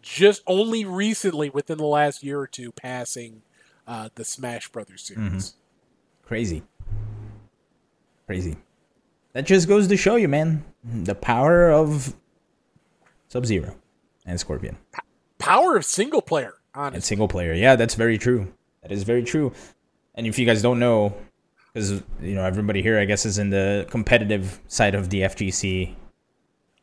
[0.00, 3.42] Just only recently, within the last year or two, passing
[3.86, 5.54] uh, the Smash Brothers series.
[6.24, 6.62] Crazy.
[8.26, 8.56] Crazy.
[9.32, 12.14] That just goes to show you, man, the power of
[13.28, 13.74] Sub Zero
[14.24, 14.76] and Scorpion.
[15.38, 17.00] Power of single player, and honestly.
[17.00, 17.52] single player.
[17.52, 18.52] Yeah, that's very true.
[18.82, 19.52] That is very true.
[20.14, 21.14] And if you guys don't know,
[21.72, 25.94] because you know everybody here, I guess, is in the competitive side of the FGC,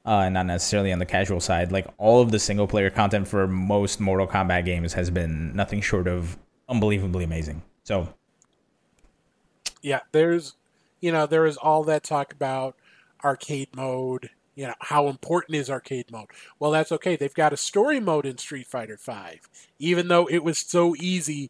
[0.06, 1.72] uh, and not necessarily on the casual side.
[1.72, 5.82] Like all of the single player content for most Mortal Kombat games has been nothing
[5.82, 7.62] short of unbelievably amazing.
[7.84, 8.14] So
[9.82, 10.56] yeah, there's,
[11.02, 12.76] you know, there is all that talk about
[13.24, 14.30] arcade mode.
[14.56, 16.28] You know, how important is arcade mode?
[16.60, 17.16] Well, that's okay.
[17.16, 21.50] They've got a story mode in Street Fighter Five, even though it was so easy,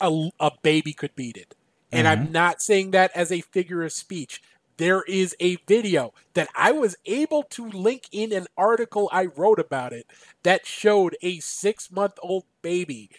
[0.00, 1.54] a, a baby could beat it.
[1.90, 2.32] And I'm mm-hmm.
[2.32, 4.42] not saying that as a figure of speech.
[4.76, 9.58] There is a video that I was able to link in an article I wrote
[9.58, 10.06] about it
[10.44, 13.10] that showed a six month old baby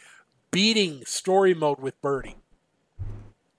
[0.51, 2.37] beating story mode with Birdie.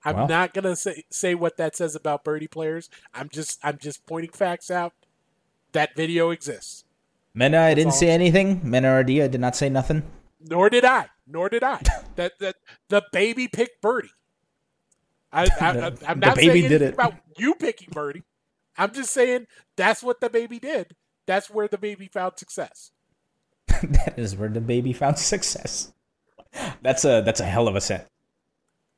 [0.03, 0.27] I'm Wow.
[0.27, 2.89] not gonna say say what that says about Birdie players.
[3.13, 4.95] I'm just I'm just pointing facts out.
[5.73, 6.85] That video exists.
[7.35, 8.61] Mena, I didn't say anything.
[8.65, 10.03] Mena Ardia did not say nothing.
[10.41, 11.11] Nor did I.
[11.31, 11.81] Nor did I.
[12.17, 12.57] that that
[12.89, 14.11] the baby picked Birdie.
[15.33, 16.95] I, I, I, I'm the not baby saying did it.
[16.95, 18.25] about you picking Birdie.
[18.77, 20.97] I'm just saying that's what the baby did.
[21.27, 22.91] That's where the baby found success.
[23.83, 25.93] that is where the baby found success.
[26.83, 28.09] That's a that's a hell of a set.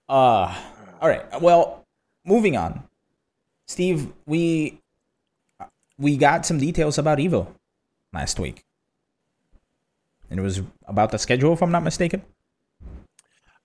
[0.09, 0.55] Uh
[1.01, 1.41] all right.
[1.41, 1.85] Well,
[2.25, 2.85] moving on.
[3.67, 4.81] Steve, we
[5.99, 7.49] we got some details about Evo
[8.13, 8.65] last week.
[10.33, 12.23] And it was about the schedule if I'm not mistaken.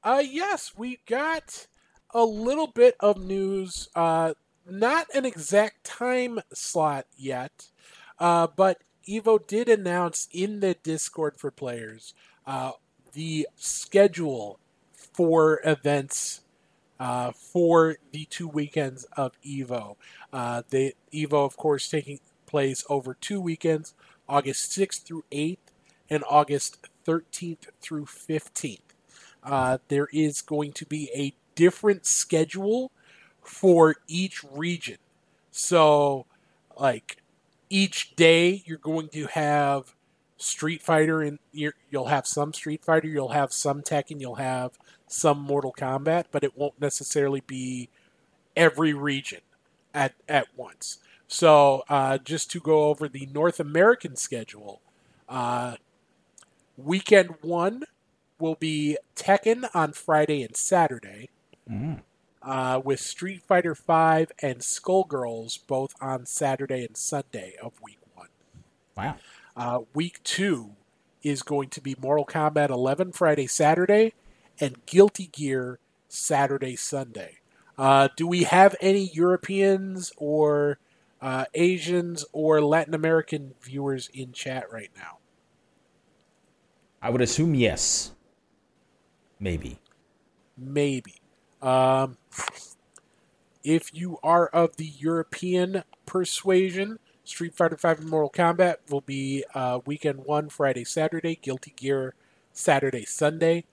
[0.04, 1.66] Uh, yes, we got
[2.14, 3.88] a little bit of news.
[3.96, 4.34] Uh,
[4.70, 7.70] not an exact time slot yet,
[8.20, 12.14] uh, but Evo did announce in the Discord for players
[12.46, 12.74] uh,
[13.14, 14.60] the schedule
[14.92, 16.42] for events
[17.00, 19.96] uh, for the two weekends of Evo.
[20.34, 23.94] Uh, the Evo, of course, taking place over two weekends,
[24.28, 25.60] August 6th through 8th
[26.10, 28.80] and August 13th through 15th
[29.48, 32.92] uh, there is going to be a different schedule
[33.42, 34.98] for each region.
[35.52, 36.26] So,
[36.78, 37.18] like
[37.70, 39.96] each day, you're going to have
[40.38, 45.40] Street Fighter, and you'll have some Street Fighter, you'll have some Tekken, you'll have some
[45.40, 47.90] Mortal Kombat, but it won't necessarily be
[48.56, 49.40] every region
[49.94, 51.00] at at once.
[51.28, 54.82] So, uh, just to go over the North American schedule,
[55.30, 55.76] uh,
[56.78, 57.84] weekend one
[58.40, 61.30] will be Tekken on Friday and Saturday,
[62.42, 68.28] uh, with Street Fighter V and Skullgirls both on Saturday and Sunday of week one.
[68.96, 69.16] Wow.
[69.56, 70.72] Uh, week two
[71.24, 74.14] is going to be Mortal Kombat 11 Friday, Saturday,
[74.60, 77.40] and Guilty Gear Saturday, Sunday.
[77.78, 80.80] Uh, do we have any Europeans or
[81.22, 85.18] uh, Asians or Latin American viewers in chat right now?
[87.02, 88.12] I would assume yes.
[89.40, 89.80] Maybe.
[90.58, 91.16] Maybe.
[91.62, 92.18] Um,
[93.64, 99.44] if you are of the European persuasion, Street Fighter V and Mortal Kombat will be
[99.54, 101.38] uh, weekend one, Friday, Saturday.
[101.42, 102.14] Guilty Gear,
[102.54, 103.66] Saturday, Sunday.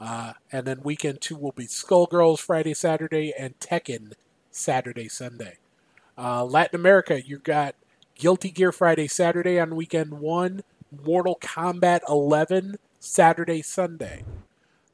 [0.00, 4.12] Uh, and then weekend two will be Skullgirls, Friday, Saturday, and Tekken,
[4.50, 5.58] Saturday, Sunday.
[6.18, 7.74] Uh, Latin America, you've got
[8.14, 10.62] Guilty Gear Friday, Saturday on weekend one,
[11.04, 14.24] Mortal Kombat 11, Saturday, Sunday.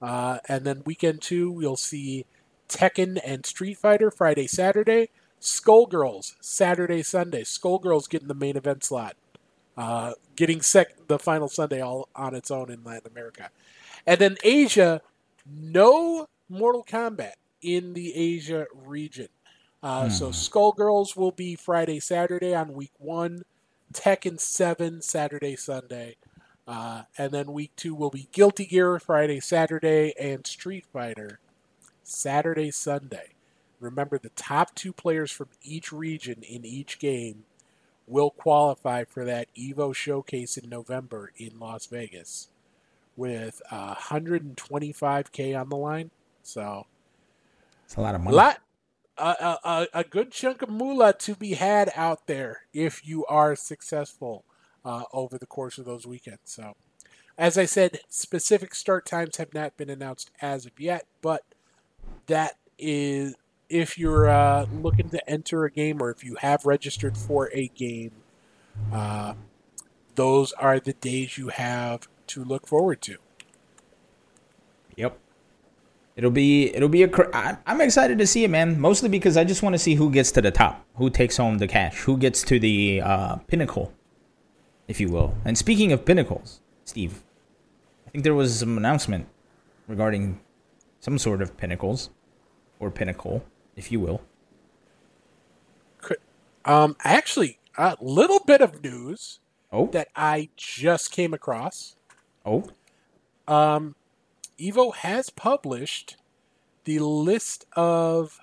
[0.00, 2.24] Uh, and then weekend two, we'll see
[2.68, 5.10] Tekken and Street Fighter Friday, Saturday.
[5.40, 7.42] Skullgirls Saturday, Sunday.
[7.42, 9.16] Skullgirls getting the main event slot,
[9.76, 13.48] uh, getting sec- the final Sunday all on its own in Latin America.
[14.06, 15.00] And then Asia,
[15.50, 19.28] no Mortal Kombat in the Asia region.
[19.82, 23.42] Uh, So Skullgirls will be Friday, Saturday on week one.
[23.92, 26.16] Tekken 7 Saturday, Sunday.
[26.66, 31.40] Uh, and then week two will be Guilty Gear Friday, Saturday, and Street Fighter
[32.02, 33.30] Saturday, Sunday.
[33.80, 37.44] Remember, the top two players from each region in each game
[38.06, 42.48] will qualify for that Evo showcase in November in Las Vegas
[43.16, 46.10] with uh, 125k on the line.
[46.42, 46.86] So
[47.84, 48.36] It's a lot of a money.
[48.36, 48.58] lot,
[49.20, 54.44] a, a, good chunk of moolah to be had out there if you are successful
[54.84, 56.40] uh, over the course of those weekends.
[56.44, 56.74] So,
[57.36, 61.42] as I said, specific start times have not been announced as of yet, but
[62.26, 63.34] that is
[63.68, 67.68] if you're uh, looking to enter a game or if you have registered for a
[67.68, 68.12] game,
[68.92, 69.34] uh,
[70.16, 73.16] those are the days you have to look forward to.
[74.96, 75.18] Yep.
[76.16, 77.08] It'll be it'll be a.
[77.08, 78.78] cr- I'm excited to see it, man.
[78.80, 81.58] Mostly because I just want to see who gets to the top, who takes home
[81.58, 83.92] the cash, who gets to the uh, pinnacle,
[84.88, 85.34] if you will.
[85.44, 87.22] And speaking of pinnacles, Steve,
[88.06, 89.28] I think there was some announcement
[89.86, 90.40] regarding
[90.98, 92.10] some sort of pinnacles
[92.78, 93.44] or pinnacle,
[93.76, 94.20] if you will.
[96.62, 99.40] Um, actually, a little bit of news
[99.72, 101.96] Oh, that I just came across.
[102.44, 102.68] oh,
[103.48, 103.94] Um,
[104.60, 106.16] Evo has published
[106.84, 108.40] the list of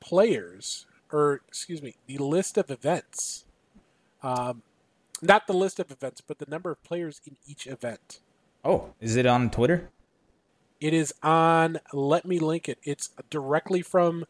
[0.00, 3.44] players, or excuse me, the list of events.
[4.22, 4.62] Um,
[5.20, 8.20] not the list of events, but the number of players in each event.
[8.64, 8.94] oh!
[9.00, 9.90] Is it on Twitter?
[10.80, 11.78] It is on.
[11.92, 12.78] Let me link it.
[12.82, 14.24] It's directly from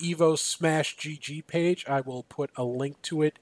[0.00, 1.84] Evo Smash GG page.
[1.88, 3.38] I will put a link to it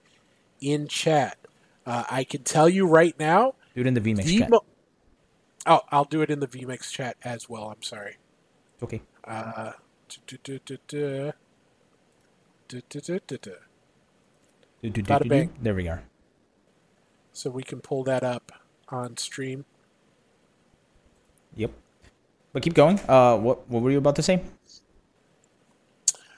[0.60, 1.38] in chat.
[1.86, 3.54] Uh, I can tell you right now.
[3.74, 4.50] Do it in the VMix the chat.
[4.50, 4.64] mo-
[5.66, 7.68] oh, I'll do it in the VMix chat as well.
[7.70, 8.16] I'm sorry.
[8.82, 9.02] Okay.
[9.24, 9.72] Uh,
[14.82, 15.50] Bada.
[15.60, 16.02] There we are.
[17.32, 18.52] So we can pull that up
[18.88, 19.64] on stream.
[21.56, 21.72] Yep.
[22.52, 23.00] But keep going.
[23.08, 24.42] Uh, what what were you about to say?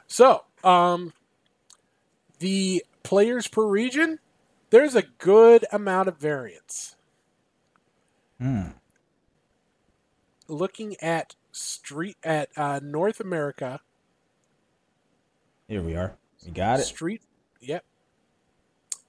[0.07, 1.13] So, um,
[2.39, 4.21] the players per region,
[4.71, 6.97] there's a good amount of variance.
[8.41, 8.69] Hmm.
[10.49, 13.81] Looking at street at uh, North America,
[15.69, 16.17] Here we are.
[16.45, 16.85] We got it.
[16.85, 17.23] street,
[17.61, 17.85] yep.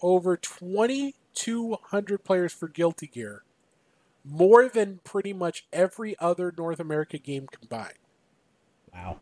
[0.02, 3.42] Over 2,200 players for Guilty Gear.
[4.24, 7.98] More than pretty much every other North America game combined.
[8.94, 9.22] Wow.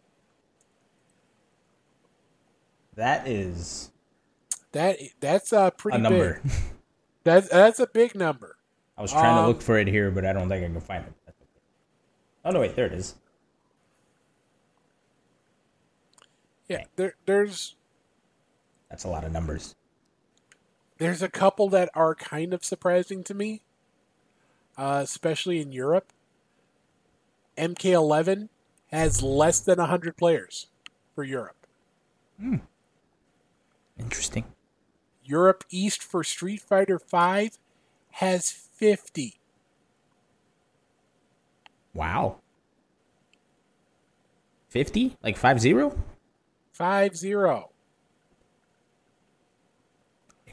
[2.95, 3.91] That is
[4.75, 6.41] That that's uh, pretty a number.
[6.43, 6.51] big.
[7.23, 8.57] That's that's a big number.
[8.97, 10.79] I was trying to Um, look for it here, but I don't think I can
[10.81, 11.13] find it.
[12.43, 13.15] Oh no, wait, there it is.
[16.67, 17.75] Yeah, there there's
[18.89, 19.75] That's a lot of numbers.
[20.97, 23.61] there's a couple that are kind of surprising to me,
[24.77, 26.11] uh, especially in Europe.
[27.57, 28.49] MK11
[28.91, 30.67] has less than 100 players
[31.15, 31.65] for Europe.
[32.39, 32.57] Hmm.
[33.97, 34.43] Interesting.
[35.25, 37.57] Europe East for Street Fighter 5
[38.11, 39.39] has 50.
[41.93, 42.37] Wow.
[44.69, 45.15] Fifty?
[45.23, 45.97] Like five zero?
[46.73, 47.69] 5 0.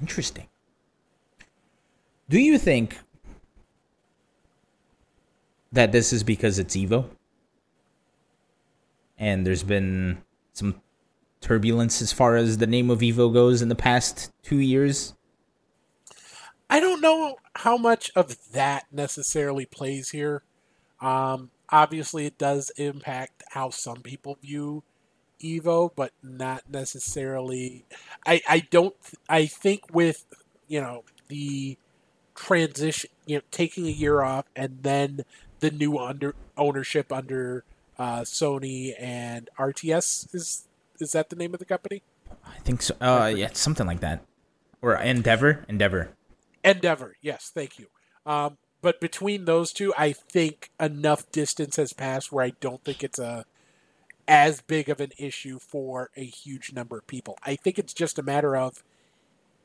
[0.01, 0.47] Interesting.
[2.29, 2.99] Do you think
[5.73, 7.07] that this is because it's Evo?
[9.19, 10.81] And there's been some
[11.43, 15.15] turbulence as far as the name of Evo goes in the past two years?
[16.71, 20.43] I don't know how much of that necessarily plays here.
[21.01, 24.83] Um, obviously, it does impact how some people view
[25.43, 27.85] Evo, but not necessarily.
[28.25, 28.95] I, I don't.
[29.29, 30.25] I think with
[30.69, 31.77] you know the
[32.35, 35.25] transition, you know, taking a year off and then
[35.61, 37.65] the new under ownership under
[37.99, 40.67] uh, Sony and RTS is
[41.01, 42.03] is that the name of the company?
[42.45, 42.95] I think so.
[43.01, 44.25] Uh, yeah, it's something like that.
[44.81, 45.65] Or Endeavor?
[45.69, 46.11] Endeavor.
[46.65, 47.87] Endeavor, yes, thank you.
[48.27, 53.03] Um, but between those two, I think enough distance has passed where I don't think
[53.05, 53.45] it's a
[54.29, 57.37] as big of an issue for a huge number of people.
[57.45, 58.83] I think it's just a matter of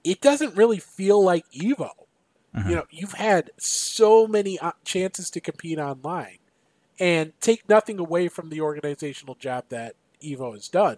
[0.03, 1.89] it doesn't really feel like Evo.
[2.67, 6.39] You know, you've had so many chances to compete online,
[6.99, 10.97] And take nothing away from the organizational job that Evo has done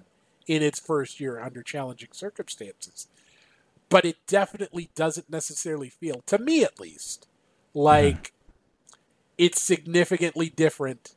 [0.50, 3.08] in its first year under challenging circumstances.
[3.88, 7.28] But it definitely doesn't necessarily feel, to me at least,
[7.74, 8.34] like
[9.38, 11.14] it's significantly different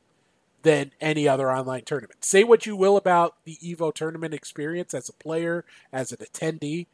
[0.61, 2.23] than any other online tournament.
[2.23, 6.85] Say what you will about the Evo tournament experience as a player, as an attendee,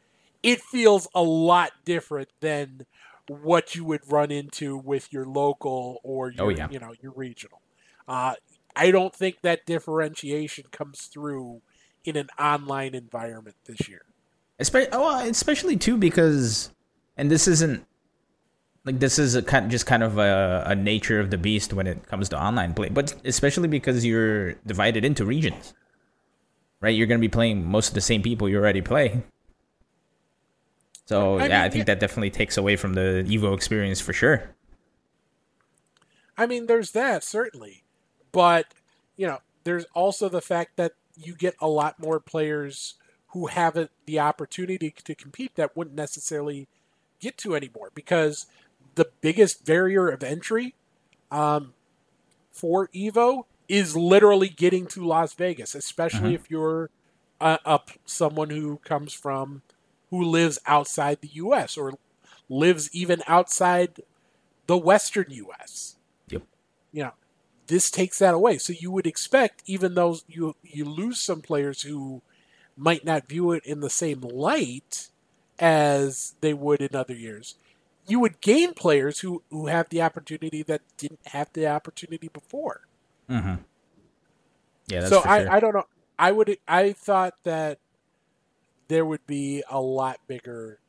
[0.42, 2.86] it feels a lot different than
[3.28, 6.68] what you would run into with your local or your, Oh, yeah.
[6.70, 7.60] you know your regional.
[8.08, 8.34] Uh,
[8.74, 11.60] I don't think that differentiation comes through
[12.04, 14.02] in an online environment this year.
[14.58, 16.70] Especially, oh, well, especially too because,
[17.16, 17.86] and this isn't
[18.84, 21.86] like this is a kind just kind of a, a nature of the beast when
[21.86, 25.74] it comes to online play, but especially because you're divided into regions,
[26.80, 26.94] right?
[26.94, 29.22] You're going to be playing most of the same people you already play.
[31.06, 31.94] So I yeah, I think yeah.
[31.94, 34.54] that definitely takes away from the Evo experience for sure.
[36.38, 37.82] I mean, there's that certainly,
[38.32, 38.66] but
[39.16, 40.92] you know, there's also the fact that
[41.22, 42.94] you get a lot more players
[43.28, 46.66] who haven't the opportunity to compete that wouldn't necessarily
[47.20, 48.46] get to anymore because
[48.96, 50.74] the biggest barrier of entry
[51.30, 51.74] um,
[52.50, 56.34] for Evo is literally getting to Las Vegas, especially Mhm.
[56.34, 56.90] if you're
[57.40, 59.62] uh, up someone who comes from
[60.10, 61.78] who lives outside the U.S.
[61.78, 61.94] or
[62.48, 64.02] lives even outside
[64.66, 65.96] the Western U.S.
[66.28, 66.42] Yep.
[66.92, 67.12] You know,
[67.70, 68.58] this takes that away.
[68.58, 72.22] So you would expect, even though you you lose some players who
[72.76, 75.10] might not view it in the same light
[75.58, 77.56] as they would in other years,
[78.06, 82.82] you would gain players who who have the opportunity that didn't have the opportunity before.
[83.30, 83.56] Mm-hmm.
[84.88, 85.50] Yeah, that's so I, sure.
[85.50, 85.86] I don't know.
[86.18, 87.78] I would I thought that
[88.88, 90.80] there would be a lot bigger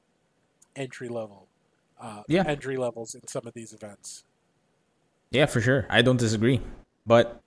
[0.76, 1.48] entry level
[2.02, 2.44] uh, Yeah.
[2.48, 4.24] entry levels in some of these events.
[5.32, 5.86] Yeah, for sure.
[5.90, 6.62] I don't disagree.
[7.06, 7.42] But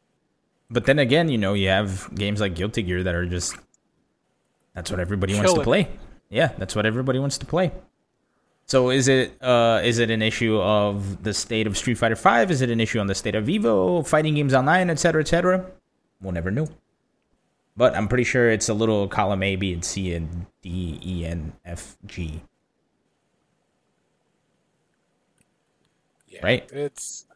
[0.71, 3.55] but then again, you know, you have games like Guilty Gear that are just
[4.75, 5.89] that's what everybody wants to play.
[6.31, 7.73] Yeah, that's what everybody wants to play.
[8.67, 12.51] So is it uh is it an issue of the state of Street Fighter 5?
[12.51, 15.67] Is it an issue on the state of Evo, fighting games online, etc., etc.?
[16.21, 16.69] We'll never know.
[17.77, 21.27] But I'm pretty sure it's a little column A, B, and C, and D, E,
[21.27, 22.41] N, F, G.
[26.29, 26.71] Yeah, Right.
[26.73, 27.27] It's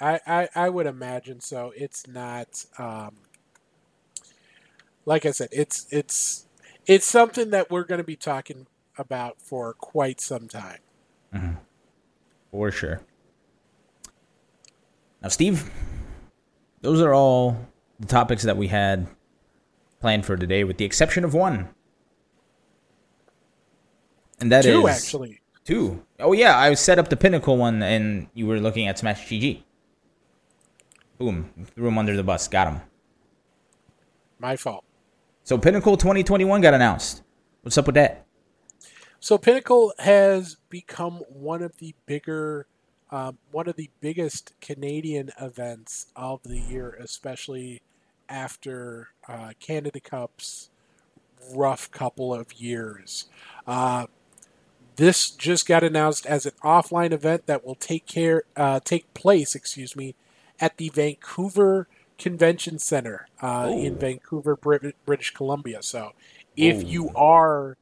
[0.00, 1.72] I, I I would imagine so.
[1.76, 3.16] It's not um
[5.04, 6.46] like I said, it's it's
[6.86, 10.78] it's something that we're going to be talking about for quite some time.
[12.50, 13.02] For sure.
[15.22, 15.70] Now, Steve,
[16.80, 17.68] those are all
[18.00, 19.06] the topics that we had
[20.00, 21.68] planned for today, with the exception of one.
[24.40, 25.40] And that is Two actually.
[25.64, 26.04] Two.
[26.20, 29.62] Oh, yeah, I set up the Pinnacle one, and you were looking at Smash GG.
[31.18, 31.50] Boom.
[31.74, 32.48] Threw him under the bus.
[32.48, 32.80] Got him.
[34.38, 34.84] My fault.
[35.42, 37.22] So, Pinnacle 2021 got announced.
[37.62, 38.28] What's up with that?
[39.20, 42.66] So Pinnacle has become one of the bigger,
[43.10, 47.82] um, one of the biggest Canadian events of the year, especially
[48.28, 50.70] after uh, Canada Cup's
[51.52, 53.26] rough couple of years.
[53.66, 54.06] Uh,
[54.96, 59.54] this just got announced as an offline event that will take care, uh, take place,
[59.56, 60.14] excuse me,
[60.60, 61.88] at the Vancouver
[62.18, 63.96] Convention Center uh, in.
[63.98, 65.82] Vancouver, Brit- British Columbia.
[65.82, 66.12] So,
[66.56, 66.86] if Oh.
[66.86, 67.76] you are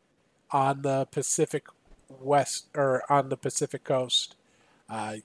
[0.50, 1.66] on the Pacific
[2.08, 4.36] West or on the Pacific Coast,
[4.88, 5.16] uh,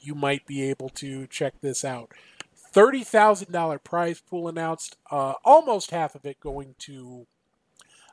[0.00, 2.12] you might be able to check this out.
[2.56, 4.96] Thirty thousand dollar prize pool announced.
[5.10, 7.26] Uh, almost half of it going to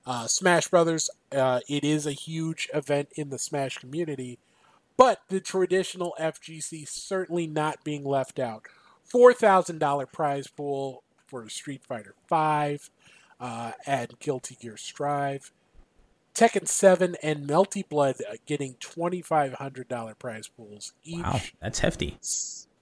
[0.06, 1.10] uh, Smash Brothers.
[1.32, 4.40] Uh, it is a huge event in the Smash community,
[4.98, 8.64] but the traditional FGC certainly not being left out.
[9.04, 12.90] Four thousand dollar prize pool for Street Fighter Five
[13.40, 15.52] uh, and Guilty Gear Strive.
[16.34, 21.24] Tekken 7 and Melty Blood uh, getting $2,500 prize pools each.
[21.24, 22.18] Wow, that's hefty.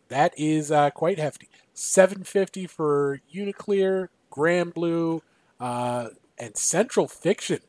[0.09, 1.49] That is uh, quite hefty.
[1.75, 5.21] 750 for UNICLR, Grand Blue,
[5.59, 7.59] uh, and Central Fiction.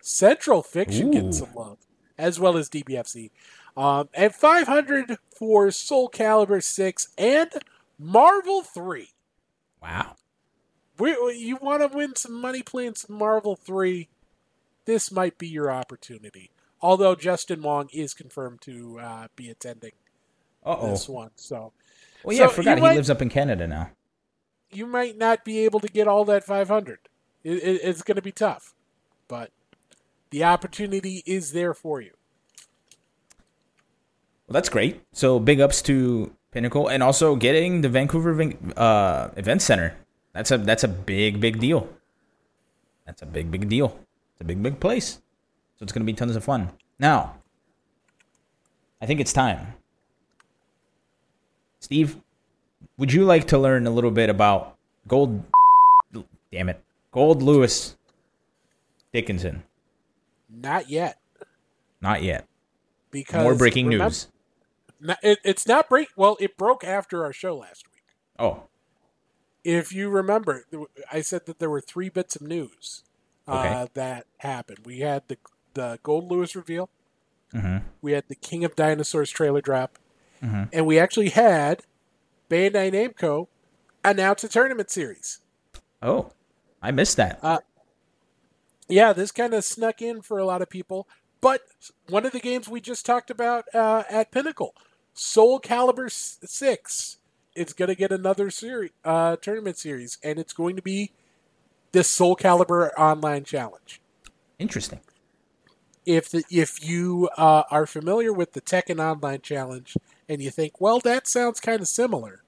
[0.00, 1.12] Central Fiction Ooh.
[1.12, 1.78] getting some love,
[2.16, 3.30] as well as DBFC.
[3.76, 7.50] Um, and 500 for Soul Calibur 6 and
[7.98, 9.10] Marvel 3.
[9.82, 10.16] Wow.
[10.98, 14.08] We, you want to win some money playing some Marvel 3?
[14.86, 16.50] This might be your opportunity.
[16.80, 19.92] Although Justin Wong is confirmed to uh, be attending
[20.64, 20.90] Uh oh.
[20.90, 21.72] this one, so
[22.24, 23.90] Well, yeah, I forgot he might- lives up in Canada now.
[24.70, 26.98] you might not be able to get all that 500.
[27.44, 28.74] It, it, it's going to be tough,
[29.28, 29.50] but
[30.30, 32.12] the opportunity is there for you.
[34.46, 35.02] Well, that's great.
[35.12, 39.94] So big ups to Pinnacle, and also getting the Vancouver uh, Event Center.
[40.32, 41.88] That's a that's a big big deal.
[43.06, 43.98] That's a big big deal.
[44.32, 45.20] It's a big big place.
[45.78, 46.70] So it's gonna be tons of fun.
[46.98, 47.36] Now,
[49.02, 49.74] I think it's time.
[51.80, 52.16] Steve,
[52.96, 54.76] would you like to learn a little bit about
[55.08, 55.42] Gold?
[56.52, 56.82] Damn it,
[57.12, 57.96] Goldlewis
[59.12, 59.62] Dickinson.
[60.48, 61.18] Not yet,
[62.00, 62.46] Not yet.
[63.10, 64.28] because More breaking remember- news.
[65.22, 66.08] It, it's not break.
[66.16, 68.02] Well, it broke after our show last week.
[68.38, 68.64] Oh,
[69.64, 70.64] If you remember,
[71.10, 73.02] I said that there were three bits of news
[73.48, 73.90] uh, Okay.
[73.94, 74.80] that happened.
[74.84, 75.38] We had the
[75.74, 76.88] the Goldlewis reveal.
[77.52, 77.82] Mhm.
[78.00, 79.98] We had the King of Dinosaurs trailer drop,
[80.42, 80.70] Mhm.
[80.72, 81.82] and we actually had
[82.48, 83.48] Bandai Namco
[84.04, 85.40] announce a tournament series.
[86.02, 86.32] oh,
[86.82, 87.38] I missed that.
[87.42, 87.60] Uh,
[88.88, 91.08] Yeah, this kind of snuck in for a lot of people.
[91.40, 91.62] But
[92.08, 94.74] one of the games we just talked about uh, at Pinnacle,
[95.16, 97.16] Soul Calibur Six,
[97.54, 101.10] is going to get another series, uh, tournament series, and it's going to be
[101.92, 104.00] the Soul Calibur Online Challenge.
[104.58, 105.00] Interesting.
[106.04, 109.96] If the, if you uh, are familiar with the Tekken Online Challenge
[110.28, 112.42] and you think, well, that sounds kind of similar,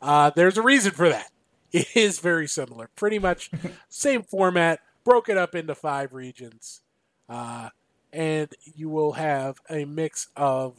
[0.00, 1.30] uh, there's a reason for that.
[1.72, 3.50] It is very similar, pretty much
[3.88, 6.80] same format, broken up into five regions,
[7.28, 7.70] uh,
[8.12, 10.78] and you will have a mix of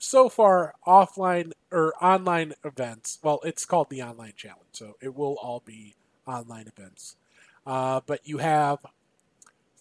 [0.00, 3.20] so far offline or online events.
[3.22, 5.96] Well, it's called the Online Challenge, so it will all be
[6.26, 7.16] online events.
[7.66, 8.80] Uh, but you have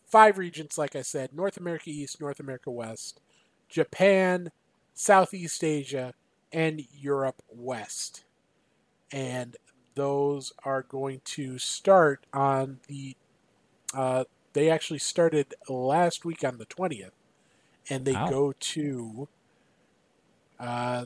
[0.08, 3.22] five regions, like I said North America East, North America West,
[3.70, 4.52] Japan,
[4.94, 6.14] Southeast Asia,
[6.52, 8.26] and Europe West.
[9.12, 9.58] And
[9.96, 13.16] those are going to start on the.
[13.94, 17.14] Uh, they actually started last week on the 20th,
[17.90, 18.30] and they Wow.
[18.30, 19.30] go to
[20.60, 21.06] uh,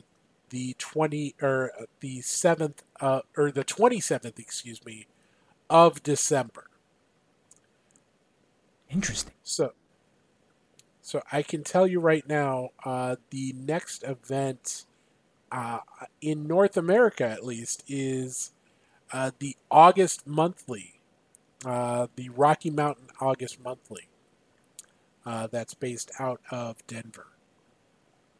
[0.50, 5.06] the 20 or uh, the 7th uh, or the 27th, excuse me,
[5.68, 6.68] of December.
[8.90, 9.34] Interesting.
[9.42, 9.72] So,
[11.02, 14.84] so I can tell you right now, uh, the next event
[15.50, 15.80] uh,
[16.20, 18.52] in North America, at least, is
[19.12, 21.00] uh, the August monthly,
[21.64, 24.08] uh, the Rocky Mountain August monthly.
[25.26, 27.28] Uh, that's based out of Denver.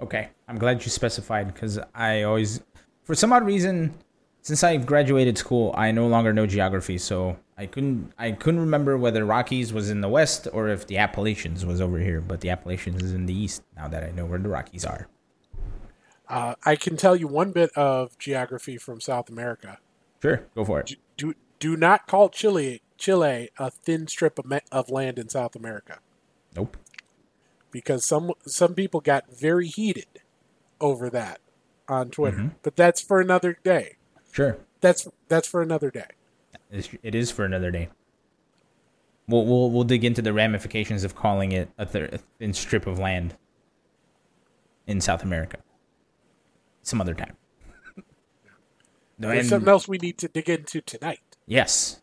[0.01, 2.61] Okay, I'm glad you specified because I always,
[3.05, 3.95] for some odd reason,
[4.42, 8.99] since I graduated school, I no longer know geography, so I couldn't I couldn't remember
[8.99, 12.20] whether Rockies was in the west or if the Appalachians was over here.
[12.20, 13.62] But the Appalachians is in the east.
[13.76, 15.09] Now that I know where the Rockies are.
[16.28, 19.78] Uh, I can tell you one bit of geography from South America.
[20.20, 20.95] Sure, go for it.
[21.16, 26.01] Do do not call Chile Chile a thin strip of, of land in South America.
[26.57, 26.76] Nope.
[27.74, 30.06] Because some some people got very heated
[30.80, 31.40] over that
[31.88, 32.36] on Twitter.
[32.38, 32.50] Mhm.
[32.62, 33.96] But that's for another day.
[34.32, 36.06] Sure, That's that's for another day.
[36.70, 37.88] It's- for another day.
[39.26, 43.36] We'll we'll we'll dig into the ramifications of calling it a thin strip of land
[44.86, 45.58] in South America.
[46.82, 47.36] Some other time.
[49.18, 51.20] There's and- something else we need to dig into tonight.
[51.46, 52.00] yes.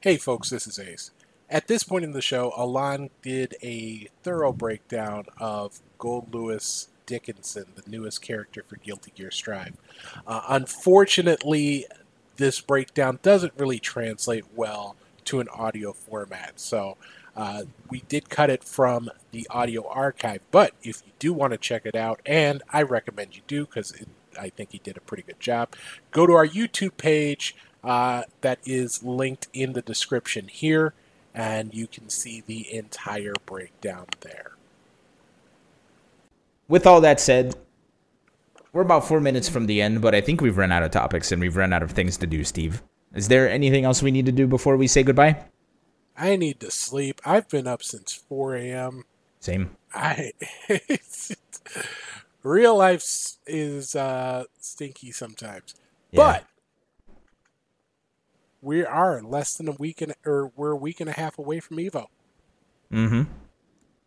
[0.00, 1.10] Hey folks, this is Ace.
[1.52, 7.82] At this point in the show, Alon did a thorough breakdown of Goldlewis Dickinson, the
[7.86, 9.74] newest character for Guilty Gear Strive.
[10.26, 11.84] Uh, unfortunately,
[12.36, 14.96] this breakdown doesn't really translate well
[15.26, 16.96] to an audio format, so
[17.36, 20.40] uh, we did cut it from the audio archive.
[20.50, 23.92] But if you do want to check it out, and I recommend you do because
[24.40, 25.76] I think he did a pretty good job,
[26.12, 30.94] go to our YouTube page uh, that is linked in the description here,
[31.34, 34.52] and you can see the entire breakdown there.
[36.68, 37.54] With all that said,
[38.72, 41.30] we're about four minutes from the end, but I think we've run out of topics
[41.32, 42.82] and we've run out of things to do, Steve.
[43.14, 45.44] Is there anything else we need to do before we say goodbye?
[46.16, 47.20] I need to sleep.
[47.24, 49.04] I've been up since 4 a.m.
[49.40, 49.76] Same.
[49.92, 50.32] I
[52.42, 53.02] real life
[53.46, 55.74] is uh, stinky sometimes,
[56.10, 56.16] Yeah.
[56.16, 56.44] but
[58.62, 61.60] we are less than a week and or we're a week and a half away
[61.60, 62.06] from Evo.
[62.90, 63.22] Mm-hmm.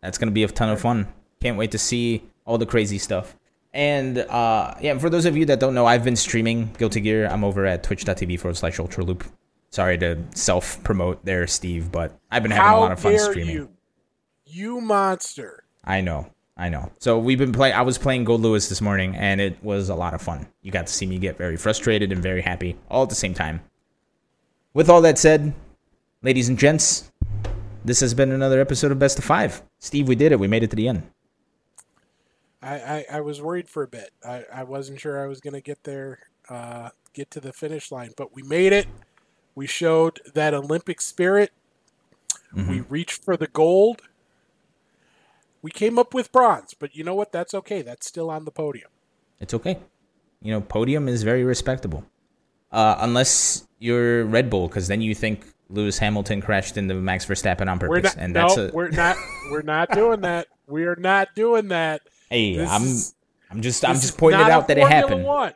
[0.00, 1.06] That's gonna be a ton of fun.
[1.40, 3.36] Can't wait to see all the crazy stuff.
[3.72, 7.28] And uh, yeah, for those of you that don't know, I've been streaming Guilty Gear.
[7.28, 9.24] I'm over at twitch.tv forward slash ultra loop.
[9.68, 13.12] Sorry to self promote there, Steve, but I've been having How a lot of fun
[13.12, 13.54] dare streaming.
[13.54, 13.70] you,
[14.46, 15.64] you monster!
[15.84, 16.90] I know, I know.
[16.98, 17.74] So we've been playing.
[17.74, 20.46] I was playing Goldlewis this morning, and it was a lot of fun.
[20.62, 23.34] You got to see me get very frustrated and very happy all at the same
[23.34, 23.60] time.
[24.76, 25.54] With all that said,
[26.20, 27.10] ladies and gents,
[27.82, 29.62] this has been another episode of Best of Five.
[29.78, 30.38] Steve, we did it.
[30.38, 31.04] We made it to the end.
[32.60, 34.10] I, I, I was worried for a bit.
[34.22, 36.18] I, I wasn't sure I was going to get there,
[36.50, 38.86] uh, get to the finish line, but we made it.
[39.54, 41.52] We showed that Olympic spirit.
[42.54, 44.02] We reached for the gold.
[45.62, 47.32] We came up with bronze, but you know what?
[47.32, 47.80] That's okay.
[47.80, 48.90] That's still on the podium.
[49.40, 49.78] It's okay.
[50.42, 52.04] You know, podium is very respectable.
[52.70, 57.70] Uh, unless you're Red Bull, because then you think Lewis Hamilton crashed into Max Verstappen
[57.70, 58.22] on purpose, not.
[58.22, 59.16] and no, that's a we're not.
[59.50, 60.46] We're not doing that.
[60.66, 62.02] We are not doing that.
[62.30, 62.56] hey.
[62.56, 63.14] This I'm is-
[63.48, 65.22] I'm just I'm just pointing it out that it happened.
[65.24, 65.52] One.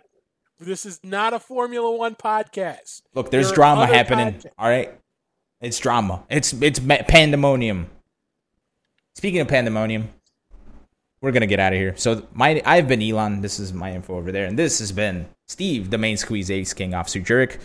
[0.61, 3.03] This is not a Formula One podcast.
[3.15, 4.35] Look, there's There drama happening.
[4.35, 4.47] podcasts.
[4.59, 4.95] All right,
[5.61, 6.23] it's drama.
[6.31, 7.89] It's it's pandemonium.
[9.15, 10.09] Speaking of pandemonium,
[11.21, 11.95] we're gonna get out of here.
[11.97, 13.41] So my I've been Elon.
[13.41, 16.73] This is my info over there, and this has been Steve, the main squeeze ace
[16.73, 17.59] king officer Jurek.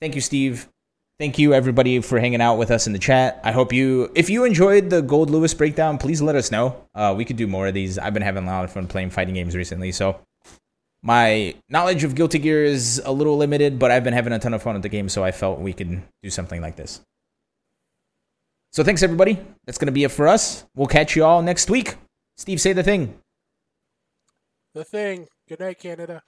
[0.00, 0.66] Thank you, Steve.
[1.18, 3.38] Thank you everybody for hanging out with us in the chat.
[3.44, 6.86] I hope you if you enjoyed the Goldlewis breakdown, please let us know.
[6.94, 7.98] Uh, we could do more of these.
[7.98, 10.18] I've been having a lot of fun playing fighting games recently, so
[11.02, 14.54] my knowledge of Guilty Gear is a little limited, but I've been having a ton
[14.54, 17.02] of fun with the game, so I felt we could do something like this.
[18.72, 19.38] So thanks everybody.
[19.66, 20.64] That's gonna be it for us.
[20.74, 21.96] We'll catch you all next week.
[22.38, 23.18] Steve, say the thing.
[24.72, 25.26] The thing.
[25.46, 26.22] Good night, Canada.